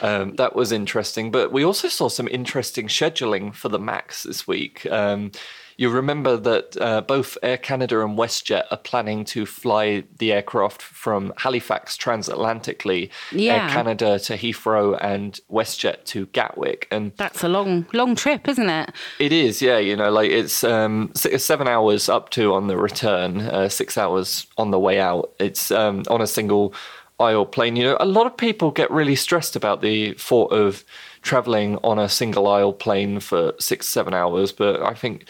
Um, 0.00 0.34
that 0.36 0.56
was 0.56 0.72
interesting. 0.72 1.30
But 1.30 1.52
we 1.52 1.64
also 1.64 1.88
saw 1.88 2.08
some 2.08 2.28
interesting 2.28 2.88
scheduling 2.88 3.54
for 3.54 3.68
the 3.68 3.78
MAX 3.78 4.22
this 4.22 4.46
week. 4.46 4.86
Um, 4.86 5.30
you 5.76 5.90
remember 5.90 6.36
that 6.36 6.76
uh, 6.80 7.00
both 7.00 7.36
Air 7.42 7.56
Canada 7.56 8.04
and 8.04 8.16
WestJet 8.16 8.64
are 8.70 8.78
planning 8.78 9.24
to 9.26 9.46
fly 9.46 10.04
the 10.18 10.32
aircraft 10.32 10.82
from 10.82 11.32
Halifax 11.38 11.96
transatlantically, 11.96 13.10
yeah. 13.32 13.64
Air 13.64 13.70
Canada 13.70 14.18
to 14.20 14.36
Heathrow 14.36 14.98
and 15.00 15.40
WestJet 15.50 16.04
to 16.06 16.26
Gatwick. 16.26 16.86
And 16.90 17.12
that's 17.16 17.42
a 17.42 17.48
long, 17.48 17.86
long 17.92 18.14
trip, 18.14 18.48
isn't 18.48 18.68
it? 18.68 18.90
It 19.18 19.32
is, 19.32 19.60
yeah. 19.60 19.78
You 19.78 19.96
know, 19.96 20.10
like 20.10 20.30
it's 20.30 20.62
um, 20.64 21.12
seven 21.14 21.68
hours 21.68 22.08
up 22.08 22.30
to 22.30 22.54
on 22.54 22.68
the 22.68 22.76
return, 22.76 23.40
uh, 23.40 23.68
six 23.68 23.98
hours 23.98 24.46
on 24.56 24.70
the 24.70 24.78
way 24.78 25.00
out. 25.00 25.32
It's 25.38 25.70
um, 25.70 26.04
on 26.08 26.20
a 26.20 26.26
single 26.26 26.74
aisle 27.20 27.46
plane. 27.46 27.76
You 27.76 27.84
know, 27.84 27.96
a 28.00 28.06
lot 28.06 28.26
of 28.26 28.36
people 28.36 28.70
get 28.70 28.90
really 28.90 29.16
stressed 29.16 29.56
about 29.56 29.82
the 29.82 30.14
thought 30.14 30.52
of 30.52 30.84
traveling 31.22 31.78
on 31.82 31.98
a 31.98 32.08
single 32.08 32.46
aisle 32.46 32.72
plane 32.72 33.20
for 33.20 33.54
six, 33.58 33.86
seven 33.86 34.14
hours, 34.14 34.52
but 34.52 34.82
I 34.82 34.94
think 34.94 35.26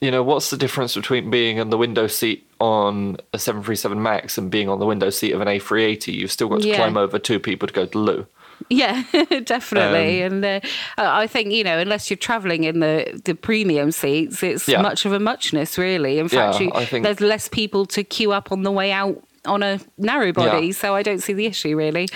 you 0.00 0.10
know, 0.10 0.22
what's 0.22 0.50
the 0.50 0.56
difference 0.56 0.94
between 0.94 1.30
being 1.30 1.58
in 1.58 1.70
the 1.70 1.76
window 1.76 2.06
seat 2.06 2.46
on 2.58 3.18
a 3.32 3.38
737 3.38 4.02
MAX 4.02 4.38
and 4.38 4.50
being 4.50 4.68
on 4.68 4.78
the 4.78 4.86
window 4.86 5.10
seat 5.10 5.32
of 5.32 5.40
an 5.40 5.48
A380? 5.48 6.14
You've 6.14 6.32
still 6.32 6.48
got 6.48 6.62
to 6.62 6.68
yeah. 6.68 6.76
climb 6.76 6.96
over 6.96 7.18
two 7.18 7.38
people 7.38 7.68
to 7.68 7.74
go 7.74 7.84
to 7.84 7.90
the 7.90 7.98
loo. 7.98 8.26
Yeah, 8.68 9.02
definitely. 9.44 10.22
Um, 10.22 10.44
and 10.44 10.44
uh, 10.44 10.60
I 10.96 11.26
think, 11.26 11.52
you 11.52 11.64
know, 11.64 11.78
unless 11.78 12.10
you're 12.10 12.16
traveling 12.16 12.64
in 12.64 12.80
the, 12.80 13.20
the 13.24 13.34
premium 13.34 13.90
seats, 13.90 14.42
it's 14.42 14.68
yeah. 14.68 14.82
much 14.82 15.04
of 15.04 15.12
a 15.12 15.20
muchness, 15.20 15.76
really. 15.78 16.18
In 16.18 16.28
fact, 16.28 16.60
yeah, 16.60 16.80
you, 16.80 16.86
think... 16.86 17.04
there's 17.04 17.20
less 17.20 17.48
people 17.48 17.86
to 17.86 18.04
queue 18.04 18.32
up 18.32 18.52
on 18.52 18.62
the 18.62 18.70
way 18.70 18.92
out 18.92 19.22
on 19.44 19.62
a 19.62 19.80
narrow 19.98 20.32
body. 20.32 20.72
So 20.72 20.94
I 20.94 21.02
don't 21.02 21.20
see 21.20 21.32
the 21.32 21.46
issue, 21.46 21.76
really. 21.76 22.08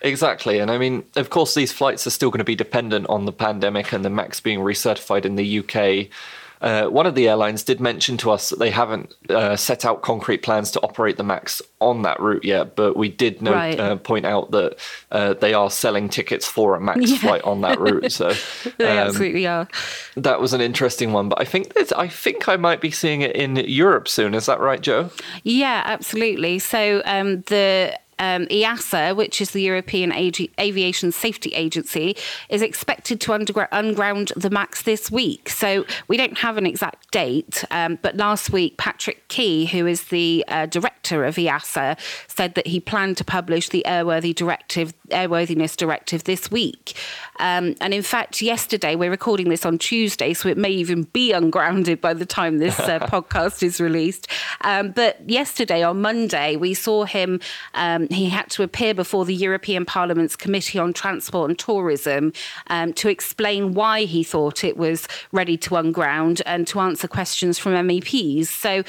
Exactly. 0.00 0.58
And 0.58 0.70
I 0.70 0.78
mean, 0.78 1.04
of 1.16 1.30
course, 1.30 1.54
these 1.54 1.72
flights 1.72 2.06
are 2.06 2.10
still 2.10 2.30
going 2.30 2.38
to 2.38 2.44
be 2.44 2.54
dependent 2.54 3.06
on 3.08 3.24
the 3.24 3.32
pandemic 3.32 3.92
and 3.92 4.04
the 4.04 4.10
MAX 4.10 4.40
being 4.40 4.60
recertified 4.60 5.24
in 5.24 5.36
the 5.36 5.58
UK. 5.60 6.08
Uh, 6.60 6.86
one 6.86 7.06
of 7.06 7.14
the 7.14 7.28
airlines 7.28 7.62
did 7.62 7.80
mention 7.80 8.16
to 8.18 8.30
us 8.30 8.50
that 8.50 8.58
they 8.58 8.70
haven't 8.70 9.14
uh, 9.30 9.56
set 9.56 9.84
out 9.84 10.02
concrete 10.02 10.42
plans 10.42 10.70
to 10.72 10.80
operate 10.82 11.16
the 11.16 11.22
MAX 11.22 11.62
on 11.80 12.02
that 12.02 12.20
route 12.20 12.44
yet, 12.44 12.74
but 12.74 12.96
we 12.96 13.08
did 13.08 13.40
note, 13.40 13.54
right. 13.54 13.78
uh, 13.78 13.96
point 13.96 14.26
out 14.26 14.50
that 14.50 14.76
uh, 15.12 15.34
they 15.34 15.54
are 15.54 15.70
selling 15.70 16.08
tickets 16.08 16.46
for 16.46 16.74
a 16.74 16.80
MAX 16.80 17.00
yeah. 17.10 17.18
flight 17.18 17.42
on 17.42 17.60
that 17.60 17.78
route. 17.78 18.10
So 18.10 18.32
they 18.78 18.98
um, 18.98 19.08
absolutely 19.08 19.46
are. 19.46 19.68
That 20.16 20.40
was 20.40 20.52
an 20.52 20.60
interesting 20.60 21.12
one, 21.12 21.28
but 21.28 21.40
I 21.40 21.44
think 21.44 21.74
that 21.74 21.96
I 21.96 22.08
think 22.08 22.48
I 22.48 22.56
might 22.56 22.80
be 22.80 22.90
seeing 22.90 23.22
it 23.22 23.36
in 23.36 23.56
Europe 23.56 24.08
soon. 24.08 24.34
Is 24.34 24.46
that 24.46 24.60
right, 24.60 24.80
Joe? 24.80 25.10
Yeah, 25.44 25.82
absolutely. 25.84 26.58
So 26.58 27.02
um, 27.04 27.42
the 27.42 27.98
um, 28.18 28.46
EASA, 28.46 29.14
which 29.16 29.40
is 29.40 29.50
the 29.52 29.62
European 29.62 30.12
Aviation 30.12 31.12
Safety 31.12 31.50
Agency, 31.54 32.16
is 32.48 32.62
expected 32.62 33.20
to 33.22 33.32
undergra- 33.32 33.68
unground 33.72 34.32
the 34.36 34.50
MAX 34.50 34.82
this 34.82 35.10
week. 35.10 35.48
So 35.48 35.84
we 36.08 36.16
don't 36.16 36.38
have 36.38 36.56
an 36.56 36.66
exact 36.66 37.10
date, 37.10 37.64
um, 37.70 37.98
but 38.02 38.16
last 38.16 38.50
week, 38.50 38.76
Patrick 38.76 39.26
Ky, 39.28 39.66
who 39.66 39.86
is 39.86 40.04
the 40.04 40.44
uh, 40.48 40.66
director 40.66 41.24
of 41.24 41.36
EASA, 41.36 41.98
said 42.26 42.54
that 42.54 42.66
he 42.66 42.80
planned 42.80 43.16
to 43.18 43.24
publish 43.24 43.68
the 43.68 43.84
airworthy 43.86 44.34
directive, 44.34 44.92
airworthiness 45.10 45.76
directive 45.76 46.24
this 46.24 46.50
week. 46.50 46.94
Um, 47.40 47.74
and 47.80 47.94
in 47.94 48.02
fact, 48.02 48.42
yesterday, 48.42 48.96
we're 48.96 49.10
recording 49.10 49.48
this 49.48 49.64
on 49.64 49.78
Tuesday, 49.78 50.34
so 50.34 50.48
it 50.48 50.58
may 50.58 50.70
even 50.70 51.04
be 51.04 51.32
ungrounded 51.32 52.00
by 52.00 52.14
the 52.14 52.26
time 52.26 52.58
this 52.58 52.78
uh, 52.80 52.98
podcast 53.02 53.62
is 53.62 53.80
released. 53.80 54.28
Um, 54.62 54.90
but 54.90 55.28
yesterday, 55.28 55.82
on 55.82 56.00
Monday, 56.00 56.56
we 56.56 56.74
saw 56.74 57.04
him, 57.04 57.40
um, 57.74 58.08
he 58.08 58.28
had 58.28 58.50
to 58.50 58.62
appear 58.62 58.94
before 58.94 59.24
the 59.24 59.34
European 59.34 59.84
Parliament's 59.84 60.36
Committee 60.36 60.78
on 60.78 60.92
Transport 60.92 61.50
and 61.50 61.58
Tourism 61.58 62.32
um, 62.68 62.92
to 62.94 63.08
explain 63.08 63.74
why 63.74 64.02
he 64.02 64.24
thought 64.24 64.64
it 64.64 64.76
was 64.76 65.06
ready 65.32 65.56
to 65.58 65.76
unground 65.76 66.42
and 66.46 66.66
to 66.66 66.80
answer 66.80 67.06
questions 67.06 67.58
from 67.58 67.72
MEPs. 67.72 68.46
So 68.46 68.82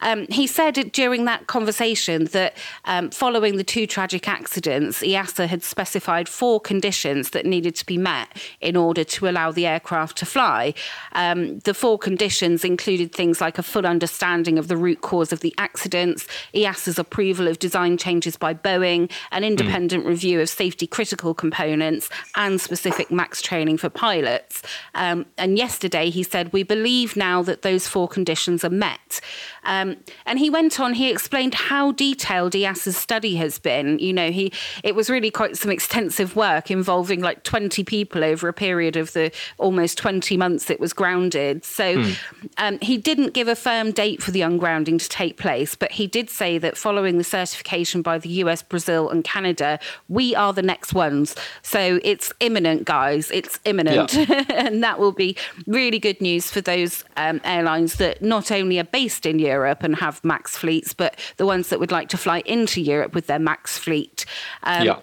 um, 0.00 0.26
he 0.28 0.46
said 0.46 0.92
during 0.92 1.24
that 1.24 1.46
conversation 1.46 2.26
that 2.26 2.56
um, 2.84 3.10
following 3.10 3.56
the 3.56 3.64
two 3.64 3.86
tragic 3.86 4.28
accidents, 4.28 5.00
EASA 5.00 5.46
had 5.46 5.62
specified 5.66 6.28
four 6.28 6.60
conditions 6.60 7.30
that 7.30 7.44
needed 7.44 7.74
to 7.76 7.86
be 7.86 7.98
met 7.98 8.28
in 8.60 8.76
order 8.76 9.04
to 9.04 9.28
allow 9.28 9.50
the 9.50 9.66
aircraft 9.66 10.16
to 10.18 10.26
fly. 10.26 10.74
Um, 11.12 11.58
the 11.60 11.74
four 11.74 11.98
conditions 11.98 12.64
included 12.64 13.12
things 13.12 13.40
like 13.40 13.58
a 13.58 13.62
full 13.62 13.86
understanding 13.86 14.58
of 14.58 14.68
the 14.68 14.76
root 14.76 15.00
cause 15.00 15.32
of 15.32 15.40
the 15.40 15.54
accidents, 15.58 16.26
EASA's 16.54 16.98
approval 16.98 17.48
of 17.48 17.58
design 17.58 17.96
changes 17.96 18.36
by 18.36 18.54
Boeing, 18.54 19.10
an 19.32 19.44
independent 19.44 20.04
mm. 20.04 20.08
review 20.08 20.40
of 20.40 20.48
safety 20.48 20.86
critical 20.86 21.34
components, 21.34 22.08
and 22.36 22.60
specific 22.60 23.10
MAX 23.10 23.42
training 23.42 23.78
for 23.78 23.88
pilots. 23.88 24.62
Um, 24.94 25.26
and 25.36 25.58
yesterday 25.58 26.10
he 26.10 26.22
said, 26.22 26.52
We 26.52 26.62
believe 26.62 27.16
now 27.16 27.42
that 27.42 27.62
those 27.62 27.88
four 27.88 28.08
conditions 28.08 28.64
are 28.64 28.70
met. 28.70 29.20
Um, 29.64 29.96
and 30.24 30.38
he 30.38 30.48
went 30.48 30.78
on, 30.78 30.94
he 30.94 31.10
explained 31.10 31.54
how 31.54 31.92
detailed 31.92 32.52
EASA's 32.52 32.96
study 32.96 33.36
has 33.36 33.58
been. 33.58 33.98
You 33.98 34.12
know, 34.12 34.30
he 34.30 34.52
it 34.84 34.94
was 34.94 35.10
really 35.10 35.30
quite 35.30 35.55
some 35.56 35.70
extensive 35.70 36.36
work 36.36 36.70
involving 36.70 37.20
like 37.20 37.42
20 37.42 37.84
people 37.84 38.24
over 38.24 38.48
a 38.48 38.52
period 38.52 38.96
of 38.96 39.12
the 39.12 39.30
almost 39.58 39.98
20 39.98 40.36
months 40.36 40.70
it 40.70 40.80
was 40.80 40.92
grounded. 40.92 41.64
So 41.64 41.96
mm. 41.96 42.18
um, 42.58 42.78
he 42.80 42.96
didn't 42.96 43.32
give 43.32 43.48
a 43.48 43.56
firm 43.56 43.90
date 43.92 44.22
for 44.22 44.30
the 44.30 44.40
ungrounding 44.40 45.00
to 45.00 45.08
take 45.08 45.36
place, 45.36 45.74
but 45.74 45.92
he 45.92 46.06
did 46.06 46.30
say 46.30 46.58
that 46.58 46.76
following 46.76 47.18
the 47.18 47.24
certification 47.24 48.02
by 48.02 48.18
the 48.18 48.28
US, 48.28 48.62
Brazil, 48.62 49.10
and 49.10 49.24
Canada, 49.24 49.78
we 50.08 50.34
are 50.34 50.52
the 50.52 50.62
next 50.62 50.92
ones. 50.92 51.34
So 51.62 51.98
it's 52.02 52.32
imminent, 52.40 52.84
guys. 52.84 53.30
It's 53.30 53.58
imminent. 53.64 54.14
Yeah. 54.14 54.44
and 54.48 54.82
that 54.82 54.98
will 54.98 55.12
be 55.12 55.36
really 55.66 55.98
good 55.98 56.20
news 56.20 56.50
for 56.50 56.60
those 56.60 57.04
um, 57.16 57.40
airlines 57.44 57.96
that 57.96 58.22
not 58.22 58.50
only 58.50 58.78
are 58.78 58.84
based 58.84 59.26
in 59.26 59.38
Europe 59.38 59.82
and 59.82 59.96
have 59.96 60.22
MAX 60.24 60.56
fleets, 60.56 60.94
but 60.94 61.18
the 61.36 61.46
ones 61.46 61.68
that 61.68 61.80
would 61.80 61.92
like 61.92 62.08
to 62.10 62.16
fly 62.16 62.42
into 62.46 62.80
Europe 62.80 63.14
with 63.14 63.26
their 63.26 63.38
MAX 63.38 63.78
fleet. 63.78 64.24
Um, 64.62 64.86
yeah. 64.86 64.98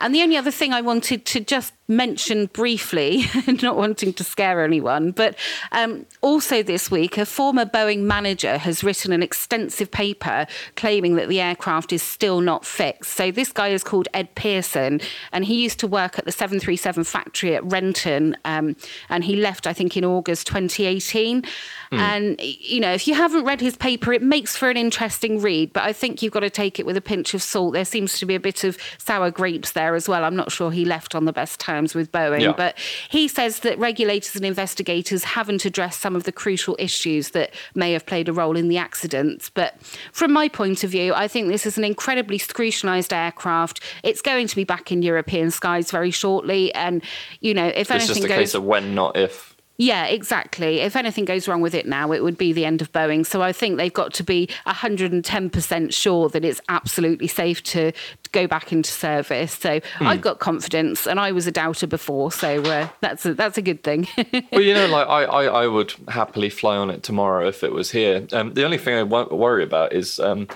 And 0.00 0.14
the 0.14 0.22
only 0.22 0.36
other 0.36 0.50
thing 0.50 0.72
I 0.72 0.80
wanted 0.80 1.24
to 1.26 1.40
just 1.40 1.72
mention 1.88 2.46
briefly, 2.46 3.24
not 3.62 3.76
wanting 3.76 4.12
to 4.12 4.24
scare 4.24 4.64
anyone, 4.64 5.12
but 5.12 5.36
um, 5.72 6.04
also 6.20 6.62
this 6.62 6.90
week, 6.90 7.16
a 7.16 7.24
former 7.24 7.64
Boeing 7.64 8.00
manager 8.00 8.58
has 8.58 8.82
written 8.82 9.12
an 9.12 9.22
extensive 9.22 9.90
paper 9.90 10.46
claiming 10.74 11.14
that 11.16 11.28
the 11.28 11.40
aircraft 11.40 11.92
is 11.92 12.02
still 12.02 12.40
not 12.40 12.64
fixed. 12.64 13.12
So 13.12 13.30
this 13.30 13.52
guy 13.52 13.68
is 13.68 13.84
called 13.84 14.08
Ed 14.12 14.34
Pearson, 14.34 15.00
and 15.32 15.44
he 15.44 15.62
used 15.62 15.78
to 15.80 15.86
work 15.86 16.18
at 16.18 16.24
the 16.24 16.32
737 16.32 17.04
factory 17.04 17.54
at 17.54 17.64
Renton, 17.64 18.36
um, 18.44 18.76
and 19.08 19.24
he 19.24 19.36
left, 19.36 19.66
I 19.66 19.72
think, 19.72 19.96
in 19.96 20.04
August 20.04 20.46
2018. 20.48 21.42
Mm. 21.42 21.98
And, 21.98 22.40
you 22.40 22.80
know, 22.80 22.92
if 22.92 23.06
you 23.06 23.14
haven't 23.14 23.44
read 23.44 23.60
his 23.60 23.76
paper, 23.76 24.12
it 24.12 24.22
makes 24.22 24.56
for 24.56 24.68
an 24.68 24.76
interesting 24.76 25.40
read, 25.40 25.72
but 25.72 25.84
I 25.84 25.92
think 25.92 26.20
you've 26.20 26.32
got 26.32 26.40
to 26.40 26.50
take 26.50 26.80
it 26.80 26.86
with 26.86 26.96
a 26.96 27.00
pinch 27.00 27.32
of 27.32 27.42
salt. 27.42 27.74
There 27.74 27.84
seems 27.84 28.18
to 28.18 28.26
be 28.26 28.34
a 28.34 28.40
bit 28.40 28.64
of 28.64 28.76
sour 28.98 29.30
grapes 29.30 29.72
there 29.72 29.85
as 29.94 30.08
well. 30.08 30.24
I'm 30.24 30.36
not 30.36 30.52
sure 30.52 30.70
he 30.70 30.84
left 30.84 31.14
on 31.14 31.24
the 31.24 31.32
best 31.32 31.60
terms 31.60 31.94
with 31.94 32.12
Boeing, 32.12 32.40
yeah. 32.40 32.52
but 32.52 32.78
he 33.08 33.28
says 33.28 33.60
that 33.60 33.78
regulators 33.78 34.36
and 34.36 34.44
investigators 34.44 35.24
haven't 35.24 35.64
addressed 35.64 36.00
some 36.00 36.16
of 36.16 36.24
the 36.24 36.32
crucial 36.32 36.76
issues 36.78 37.30
that 37.30 37.52
may 37.74 37.92
have 37.92 38.06
played 38.06 38.28
a 38.28 38.32
role 38.32 38.56
in 38.56 38.68
the 38.68 38.78
accidents. 38.78 39.50
But 39.50 39.80
from 40.12 40.32
my 40.32 40.48
point 40.48 40.84
of 40.84 40.90
view, 40.90 41.14
I 41.14 41.28
think 41.28 41.48
this 41.48 41.66
is 41.66 41.78
an 41.78 41.84
incredibly 41.84 42.38
scrutinised 42.38 43.12
aircraft. 43.12 43.80
It's 44.02 44.22
going 44.22 44.46
to 44.48 44.56
be 44.56 44.64
back 44.64 44.92
in 44.92 45.02
European 45.02 45.50
skies 45.50 45.90
very 45.90 46.10
shortly. 46.10 46.74
And, 46.74 47.02
you 47.40 47.54
know, 47.54 47.66
if 47.66 47.90
it's 47.90 47.90
anything 47.90 48.08
just 48.08 48.24
a 48.24 48.28
goes. 48.28 48.38
case 48.38 48.54
of 48.54 48.64
when, 48.64 48.94
not 48.94 49.16
if. 49.16 49.55
Yeah, 49.78 50.06
exactly. 50.06 50.80
If 50.80 50.96
anything 50.96 51.26
goes 51.26 51.46
wrong 51.46 51.60
with 51.60 51.74
it 51.74 51.86
now, 51.86 52.12
it 52.12 52.22
would 52.22 52.38
be 52.38 52.52
the 52.52 52.64
end 52.64 52.80
of 52.80 52.92
Boeing. 52.92 53.26
So 53.26 53.42
I 53.42 53.52
think 53.52 53.76
they've 53.76 53.92
got 53.92 54.14
to 54.14 54.22
be 54.22 54.48
110% 54.66 55.92
sure 55.92 56.28
that 56.30 56.44
it's 56.44 56.60
absolutely 56.68 57.26
safe 57.26 57.62
to 57.64 57.92
go 58.32 58.46
back 58.46 58.72
into 58.72 58.90
service. 58.90 59.52
So 59.52 59.80
mm. 59.80 60.06
I've 60.06 60.22
got 60.22 60.38
confidence, 60.38 61.06
and 61.06 61.20
I 61.20 61.32
was 61.32 61.46
a 61.46 61.52
doubter 61.52 61.86
before, 61.86 62.32
so 62.32 62.62
uh, 62.62 62.88
that's 63.00 63.26
a, 63.26 63.34
that's 63.34 63.58
a 63.58 63.62
good 63.62 63.82
thing. 63.82 64.08
well, 64.52 64.62
you 64.62 64.74
know, 64.74 64.86
like 64.86 65.08
I, 65.08 65.24
I, 65.24 65.44
I, 65.44 65.66
would 65.66 65.92
happily 66.08 66.48
fly 66.48 66.76
on 66.76 66.90
it 66.90 67.02
tomorrow 67.02 67.46
if 67.46 67.62
it 67.62 67.72
was 67.72 67.90
here. 67.90 68.26
Um, 68.32 68.54
the 68.54 68.64
only 68.64 68.78
thing 68.78 68.94
I 68.94 69.02
won't 69.02 69.32
worry 69.32 69.64
about 69.64 69.92
is. 69.92 70.18
Um, 70.18 70.48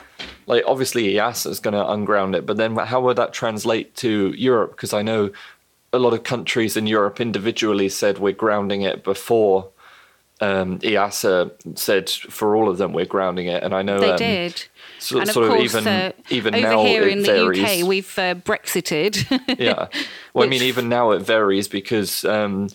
like 0.47 0.65
obviously 0.67 1.05
EASA 1.15 1.47
is 1.47 1.61
going 1.61 1.75
to 1.75 1.91
unground 1.93 2.35
it, 2.35 2.45
but 2.45 2.57
then 2.57 2.75
how 2.75 3.01
would 3.03 3.17
that 3.17 3.33
translate 3.33 3.95
to 3.97 4.35
Europe? 4.37 4.73
Because 4.73 4.93
I 4.93 5.01
know 5.01 5.31
a 5.93 5.99
lot 5.99 6.13
of 6.13 6.23
countries 6.23 6.77
in 6.77 6.87
Europe 6.87 7.21
individually 7.21 7.89
said 7.89 8.19
we're 8.19 8.33
grounding 8.33 8.83
it 8.83 9.03
before 9.03 9.71
um, 10.41 10.79
EASA 10.79 11.79
said 11.79 12.09
for 12.09 12.57
all 12.57 12.69
of 12.69 12.79
them 12.79 12.93
we're 12.93 13.05
grounding 13.05 13.47
it, 13.47 13.63
and 13.63 13.75
I 13.75 13.83
know 13.83 14.01
they 14.01 14.11
um, 14.11 14.17
did. 14.17 14.65
So, 14.99 15.19
and 15.21 15.29
of 15.29 15.35
sort 15.35 15.49
course, 15.49 15.75
of 15.75 15.83
even 15.83 15.87
uh, 15.87 16.13
even 16.31 16.55
over 16.55 16.67
now 16.67 16.85
here 16.85 17.07
in 17.07 17.25
varies. 17.25 17.61
the 17.61 17.83
UK, 17.83 17.87
we've 17.87 18.19
uh, 18.19 18.35
Brexited. 18.37 19.59
yeah, 19.59 19.75
well, 19.75 19.89
Which... 20.33 20.47
I 20.47 20.49
mean, 20.49 20.63
even 20.63 20.89
now 20.89 21.11
it 21.11 21.21
varies 21.21 21.69
because 21.69 22.25
um, 22.25 22.71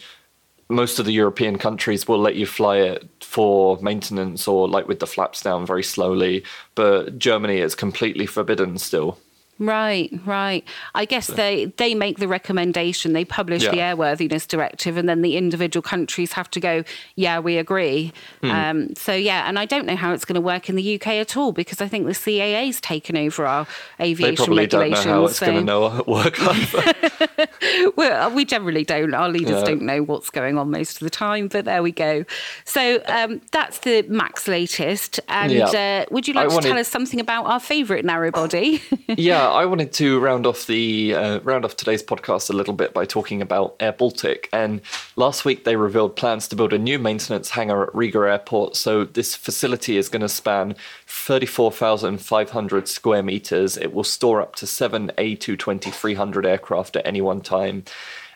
most 0.70 1.00
of 1.00 1.06
the 1.06 1.12
European 1.12 1.58
countries 1.58 2.08
will 2.08 2.20
let 2.20 2.36
you 2.36 2.46
fly 2.46 2.78
it 2.78 3.10
for 3.22 3.78
maintenance 3.82 4.48
or 4.48 4.68
like 4.68 4.88
with 4.88 5.00
the 5.00 5.08
flaps 5.08 5.42
down 5.42 5.66
very 5.66 5.84
slowly, 5.84 6.44
but 6.76 7.18
Germany 7.18 7.58
is 7.58 7.74
completely 7.74 8.28
forbidden 8.28 8.78
still. 8.78 9.18
Right, 9.58 10.12
right. 10.26 10.66
I 10.94 11.06
guess 11.06 11.28
so. 11.28 11.34
they 11.34 11.66
they 11.78 11.96
make 11.96 12.18
the 12.18 12.28
recommendation, 12.28 13.14
they 13.14 13.24
publish 13.24 13.64
yeah. 13.64 13.72
the 13.72 13.78
airworthiness 13.78 14.46
directive, 14.46 14.98
and 14.98 15.08
then 15.08 15.22
the 15.22 15.38
individual 15.38 15.82
countries 15.82 16.34
have 16.34 16.50
to 16.52 16.60
go, 16.60 16.84
yeah, 17.16 17.40
we 17.40 17.58
agree. 17.58 18.12
Hmm. 18.42 18.52
Um, 18.52 18.96
so 18.96 19.14
yeah, 19.14 19.48
and 19.48 19.58
I 19.58 19.66
don't 19.66 19.86
know 19.86 19.96
how 19.96 20.12
it's 20.12 20.26
going 20.26 20.36
to 20.36 20.42
work 20.42 20.68
in 20.68 20.76
the 20.76 20.96
UK 20.96 21.08
at 21.08 21.38
all 21.38 21.54
because 21.54 21.80
I 21.80 21.88
think 21.88 22.06
the 22.06 22.12
CAA's 22.12 22.82
taken 22.82 23.16
over 23.16 23.46
our 23.46 23.66
aviation 24.02 24.32
they 24.32 24.36
probably 24.36 24.64
regulations. 24.64 25.06
Don't 25.06 25.14
know 25.14 25.20
how 25.22 25.26
it's 25.28 25.38
so. 25.38 25.46
going 25.46 25.66
to 25.68 26.04
work. 26.06 27.96
well, 27.96 28.32
we 28.32 28.44
generally 28.44 28.84
don't. 28.84 29.14
Our 29.14 29.30
leaders 29.30 29.60
yeah. 29.60 29.64
don't 29.64 29.84
know 29.84 30.04
what's 30.04 30.30
going 30.30 30.58
on 30.58 30.70
most 30.70 30.98
of 30.98 31.06
the 31.06 31.10
time, 31.10 31.48
but 31.48 31.64
there 31.64 31.82
we 31.82 31.94
go. 31.94 32.26
So 32.66 33.02
um, 33.06 33.40
that's 33.54 33.80
the 33.80 34.02
max 34.10 34.50
latest. 34.50 35.22
And 35.30 35.54
yeah. 35.54 36.06
uh, 36.10 36.14
would 36.14 36.28
you 36.28 36.34
like 36.34 36.48
I 36.48 36.50
to 36.50 36.56
wanted... 36.56 36.68
tell 36.68 36.78
us 36.78 36.90
something 36.90 37.22
about 37.22 37.46
our 37.46 37.62
favourite 37.62 38.04
narrow 38.04 38.32
body? 38.32 38.82
yeah. 39.08 39.45
I 39.50 39.66
wanted 39.66 39.92
to 39.94 40.20
round 40.20 40.46
off 40.46 40.68
the 40.68 41.14
uh, 41.14 41.40
round 41.42 41.66
off 41.66 41.76
today's 41.76 42.04
podcast 42.04 42.50
a 42.50 42.54
little 42.54 42.74
bit 42.74 42.94
by 42.94 43.06
talking 43.06 43.42
about 43.42 43.76
Air 43.80 43.92
Baltic. 43.92 44.50
And 44.54 44.82
last 45.16 45.46
week 45.46 45.64
they 45.64 45.76
revealed 45.76 46.16
plans 46.16 46.48
to 46.48 46.56
build 46.56 46.74
a 46.74 46.78
new 46.78 47.00
maintenance 47.00 47.50
hangar 47.50 47.84
at 47.84 47.96
Riga 47.96 48.20
Airport. 48.20 48.76
So 48.76 49.04
this 49.04 49.36
facility 49.36 49.98
is 49.98 50.10
going 50.10 50.22
to 50.22 50.30
span 50.30 50.76
34,500 51.08 52.88
square 52.88 53.24
meters. 53.24 53.78
It 53.78 53.94
will 53.94 54.04
store 54.04 54.42
up 54.42 54.56
to 54.58 54.68
seven 54.68 55.12
A220 55.18 55.94
300 55.94 56.46
aircraft 56.46 56.96
at 56.96 57.06
any 57.06 57.22
one 57.22 57.42
time, 57.42 57.84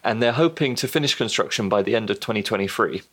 and 0.04 0.22
they're 0.22 0.32
hoping 0.34 0.76
to 0.76 0.88
finish 0.88 1.16
construction 1.16 1.70
by 1.70 1.82
the 1.82 1.96
end 1.96 2.10
of 2.10 2.20
2023. 2.20 3.04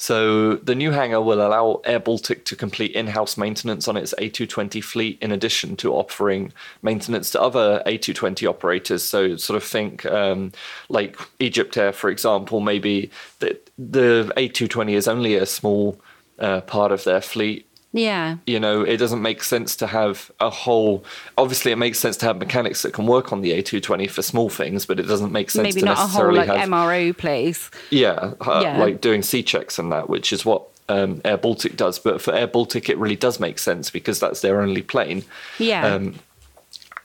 So 0.00 0.54
the 0.54 0.76
new 0.76 0.92
hangar 0.92 1.20
will 1.20 1.44
allow 1.44 1.80
Air 1.84 1.98
Baltic 1.98 2.44
to 2.44 2.54
complete 2.54 2.92
in-house 2.92 3.36
maintenance 3.36 3.88
on 3.88 3.96
its 3.96 4.14
A220 4.16 4.82
fleet, 4.82 5.18
in 5.20 5.32
addition 5.32 5.76
to 5.78 5.92
offering 5.92 6.52
maintenance 6.82 7.32
to 7.32 7.42
other 7.42 7.82
A220 7.84 8.48
operators. 8.48 9.02
So 9.02 9.34
sort 9.36 9.56
of 9.56 9.64
think 9.64 10.06
um, 10.06 10.52
like 10.88 11.16
Egyptair, 11.40 11.92
for 11.92 12.10
example. 12.10 12.60
Maybe 12.60 13.10
the, 13.40 13.58
the 13.76 14.32
A220 14.36 14.92
is 14.92 15.08
only 15.08 15.34
a 15.34 15.46
small 15.46 16.00
uh, 16.38 16.60
part 16.60 16.92
of 16.92 17.02
their 17.02 17.20
fleet, 17.20 17.67
yeah. 17.92 18.36
You 18.46 18.60
know, 18.60 18.82
it 18.82 18.98
doesn't 18.98 19.22
make 19.22 19.42
sense 19.42 19.74
to 19.76 19.86
have 19.86 20.30
a 20.40 20.50
whole. 20.50 21.04
Obviously, 21.38 21.72
it 21.72 21.76
makes 21.76 21.98
sense 21.98 22.16
to 22.18 22.26
have 22.26 22.38
mechanics 22.38 22.82
that 22.82 22.92
can 22.92 23.06
work 23.06 23.32
on 23.32 23.40
the 23.40 23.52
A220 23.52 24.10
for 24.10 24.22
small 24.22 24.50
things, 24.50 24.84
but 24.84 25.00
it 25.00 25.04
doesn't 25.04 25.32
make 25.32 25.50
sense 25.50 25.64
Maybe 25.64 25.80
to 25.80 25.86
not 25.86 25.98
necessarily 25.98 26.40
a 26.40 26.46
whole 26.46 26.56
like 26.56 26.60
have, 26.60 26.68
MRO 26.68 27.16
place. 27.16 27.70
Yeah, 27.90 28.34
uh, 28.40 28.60
yeah, 28.62 28.78
like 28.78 29.00
doing 29.00 29.22
C 29.22 29.42
checks 29.42 29.78
and 29.78 29.90
that, 29.92 30.10
which 30.10 30.32
is 30.32 30.44
what 30.44 30.68
um, 30.90 31.22
Air 31.24 31.38
Baltic 31.38 31.76
does. 31.76 31.98
But 31.98 32.20
for 32.20 32.34
Air 32.34 32.46
Baltic, 32.46 32.90
it 32.90 32.98
really 32.98 33.16
does 33.16 33.40
make 33.40 33.58
sense 33.58 33.90
because 33.90 34.20
that's 34.20 34.42
their 34.42 34.60
only 34.60 34.82
plane. 34.82 35.24
Yeah. 35.58 35.86
Um, 35.86 36.16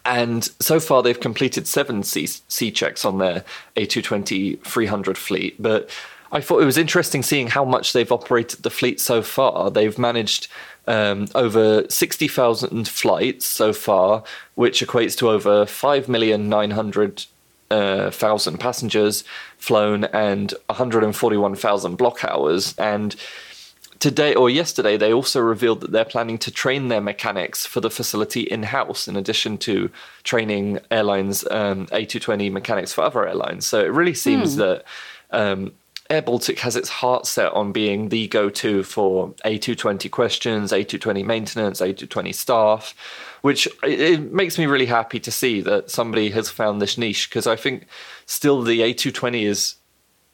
and 0.05 0.43
so 0.59 0.81
far, 0.81 1.01
they've 1.01 1.19
completed 1.19 1.65
seven 1.65 2.03
C, 2.03 2.27
C 2.27 2.71
checks 2.71 3.05
on 3.05 3.19
their 3.19 3.45
A220 3.77 4.61
300 4.61 5.17
fleet, 5.17 5.61
but 5.61 5.89
I 6.33 6.41
thought 6.41 6.63
it 6.63 6.65
was 6.65 6.79
interesting 6.79 7.21
seeing 7.21 7.47
how 7.47 7.63
much 7.63 7.93
they've 7.93 8.11
operated 8.11 8.63
the 8.63 8.71
fleet 8.71 8.99
so 8.99 9.21
far. 9.21 9.69
They've 9.69 9.97
managed 9.99 10.47
um, 10.87 11.27
over 11.35 11.85
60,000 11.89 12.87
flights 12.87 13.45
so 13.45 13.73
far, 13.73 14.23
which 14.55 14.85
equates 14.85 15.17
to 15.17 15.29
over 15.29 15.65
5,900,000 15.65 17.27
uh, 18.53 18.57
passengers 18.57 19.23
flown 19.57 20.03
and 20.05 20.53
141,000 20.67 21.95
block 21.95 22.23
hours. 22.23 22.75
And 22.77 23.15
today 23.99 24.35
or 24.35 24.49
yesterday, 24.49 24.97
they 24.97 25.13
also 25.13 25.39
revealed 25.39 25.79
that 25.81 25.91
they're 25.91 26.03
planning 26.03 26.37
to 26.39 26.51
train 26.51 26.89
their 26.89 26.99
mechanics 26.99 27.65
for 27.65 27.79
the 27.79 27.89
facility 27.89 28.41
in 28.41 28.63
house, 28.63 29.07
in 29.07 29.15
addition 29.15 29.57
to 29.59 29.89
training 30.23 30.79
airlines 30.91 31.45
um, 31.49 31.87
A220 31.87 32.51
mechanics 32.51 32.91
for 32.91 33.05
other 33.05 33.25
airlines. 33.25 33.65
So 33.65 33.79
it 33.79 33.91
really 33.93 34.13
seems 34.13 34.55
mm. 34.55 34.57
that. 34.57 34.83
Um, 35.31 35.71
Air 36.09 36.21
Baltic 36.21 36.59
has 36.59 36.75
its 36.75 36.89
heart 36.89 37.25
set 37.25 37.51
on 37.53 37.71
being 37.71 38.09
the 38.09 38.27
go 38.27 38.49
to 38.49 38.83
for 38.83 39.29
A220 39.45 40.11
questions, 40.11 40.71
A220 40.71 41.25
maintenance, 41.25 41.79
A220 41.79 42.35
staff, 42.35 42.93
which 43.41 43.67
it 43.83 44.31
makes 44.31 44.57
me 44.57 44.65
really 44.65 44.85
happy 44.85 45.19
to 45.19 45.31
see 45.31 45.61
that 45.61 45.89
somebody 45.89 46.29
has 46.31 46.49
found 46.49 46.81
this 46.81 46.97
niche 46.97 47.29
because 47.29 47.47
I 47.47 47.55
think 47.55 47.87
still 48.25 48.61
the 48.61 48.81
A220 48.81 49.43
is 49.43 49.75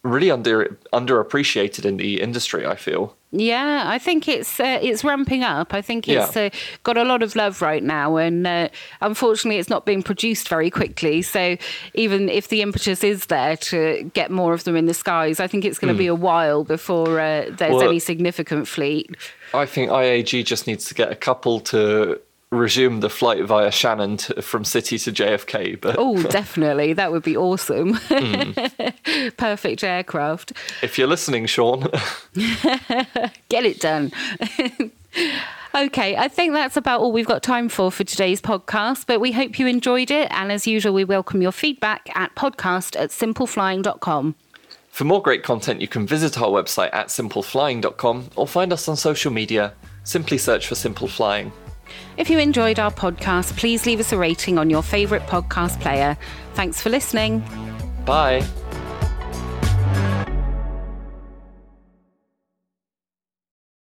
really 0.03 0.31
under 0.31 0.77
underappreciated 0.91 1.85
in 1.85 1.97
the 1.97 2.21
industry. 2.21 2.65
I 2.65 2.75
feel. 2.75 3.15
Yeah, 3.31 3.83
I 3.85 3.99
think 3.99 4.27
it's 4.27 4.59
uh, 4.59 4.79
it's 4.81 5.03
ramping 5.03 5.43
up. 5.43 5.71
I 5.71 5.83
think 5.83 6.07
it's 6.07 6.35
yeah. 6.35 6.45
uh, 6.45 6.49
got 6.81 6.97
a 6.97 7.03
lot 7.03 7.21
of 7.21 7.35
love 7.35 7.61
right 7.61 7.83
now, 7.83 8.15
and 8.15 8.47
uh, 8.47 8.69
unfortunately, 9.01 9.59
it's 9.59 9.69
not 9.69 9.85
being 9.85 10.01
produced 10.01 10.49
very 10.49 10.71
quickly. 10.71 11.21
So 11.21 11.55
even 11.93 12.27
if 12.27 12.47
the 12.47 12.63
impetus 12.63 13.03
is 13.03 13.27
there 13.27 13.55
to 13.57 14.09
get 14.15 14.31
more 14.31 14.53
of 14.53 14.63
them 14.63 14.75
in 14.75 14.87
the 14.87 14.95
skies, 14.95 15.39
I 15.39 15.45
think 15.45 15.63
it's 15.63 15.77
going 15.77 15.93
to 15.93 15.95
mm. 15.95 15.99
be 15.99 16.07
a 16.07 16.15
while 16.15 16.63
before 16.63 17.19
uh, 17.19 17.51
there's 17.51 17.75
well, 17.75 17.89
any 17.89 17.99
significant 17.99 18.67
fleet. 18.67 19.15
I 19.53 19.67
think 19.67 19.91
IAG 19.91 20.43
just 20.45 20.65
needs 20.65 20.85
to 20.85 20.95
get 20.95 21.11
a 21.11 21.15
couple 21.15 21.59
to 21.59 22.19
resume 22.51 22.99
the 22.99 23.09
flight 23.09 23.43
via 23.45 23.71
Shannon 23.71 24.17
to, 24.17 24.41
from 24.41 24.63
City 24.65 24.97
to 24.99 25.11
JFK. 25.11 25.79
But 25.79 25.95
oh, 25.99 26.21
definitely, 26.23 26.93
that 26.93 27.11
would 27.11 27.23
be 27.23 27.37
awesome. 27.37 27.95
Mm. 27.95 29.33
Perfect 29.37 29.83
aircraft. 29.83 30.53
If 30.81 30.97
you're 30.97 31.07
listening, 31.07 31.45
Sean, 31.45 31.81
get 32.33 33.65
it 33.65 33.79
done. 33.79 34.11
Okay, 35.75 36.15
I 36.17 36.27
think 36.27 36.53
that's 36.53 36.77
about 36.77 36.99
all 36.99 37.11
we've 37.11 37.27
got 37.27 37.43
time 37.43 37.69
for 37.69 37.91
for 37.91 38.03
today's 38.03 38.41
podcast, 38.41 39.05
but 39.05 39.19
we 39.19 39.31
hope 39.31 39.59
you 39.59 39.67
enjoyed 39.67 40.09
it. 40.09 40.27
And 40.31 40.51
as 40.51 40.65
usual, 40.65 40.95
we 40.95 41.03
welcome 41.03 41.43
your 41.43 41.51
feedback 41.51 42.09
at 42.15 42.33
podcast 42.33 42.99
at 42.99 43.11
simpleflying.com. 43.11 44.33
For 44.89 45.03
more 45.03 45.21
great 45.21 45.43
content, 45.43 45.79
you 45.79 45.87
can 45.87 46.07
visit 46.07 46.41
our 46.41 46.49
website 46.49 46.89
at 46.91 47.07
simpleflying.com 47.09 48.31
or 48.35 48.47
find 48.47 48.73
us 48.73 48.87
on 48.87 48.97
social 48.97 49.31
media. 49.31 49.73
Simply 50.03 50.39
search 50.39 50.67
for 50.67 50.73
Simple 50.73 51.07
Flying. 51.07 51.51
If 52.17 52.29
you 52.29 52.39
enjoyed 52.39 52.79
our 52.79 52.91
podcast, 52.91 53.57
please 53.57 53.85
leave 53.85 53.99
us 53.99 54.11
a 54.11 54.17
rating 54.17 54.57
on 54.57 54.69
your 54.69 54.83
favourite 54.83 55.27
podcast 55.27 55.79
player. 55.81 56.17
Thanks 56.53 56.81
for 56.81 56.89
listening. 56.89 57.43
Bye. 58.05 58.45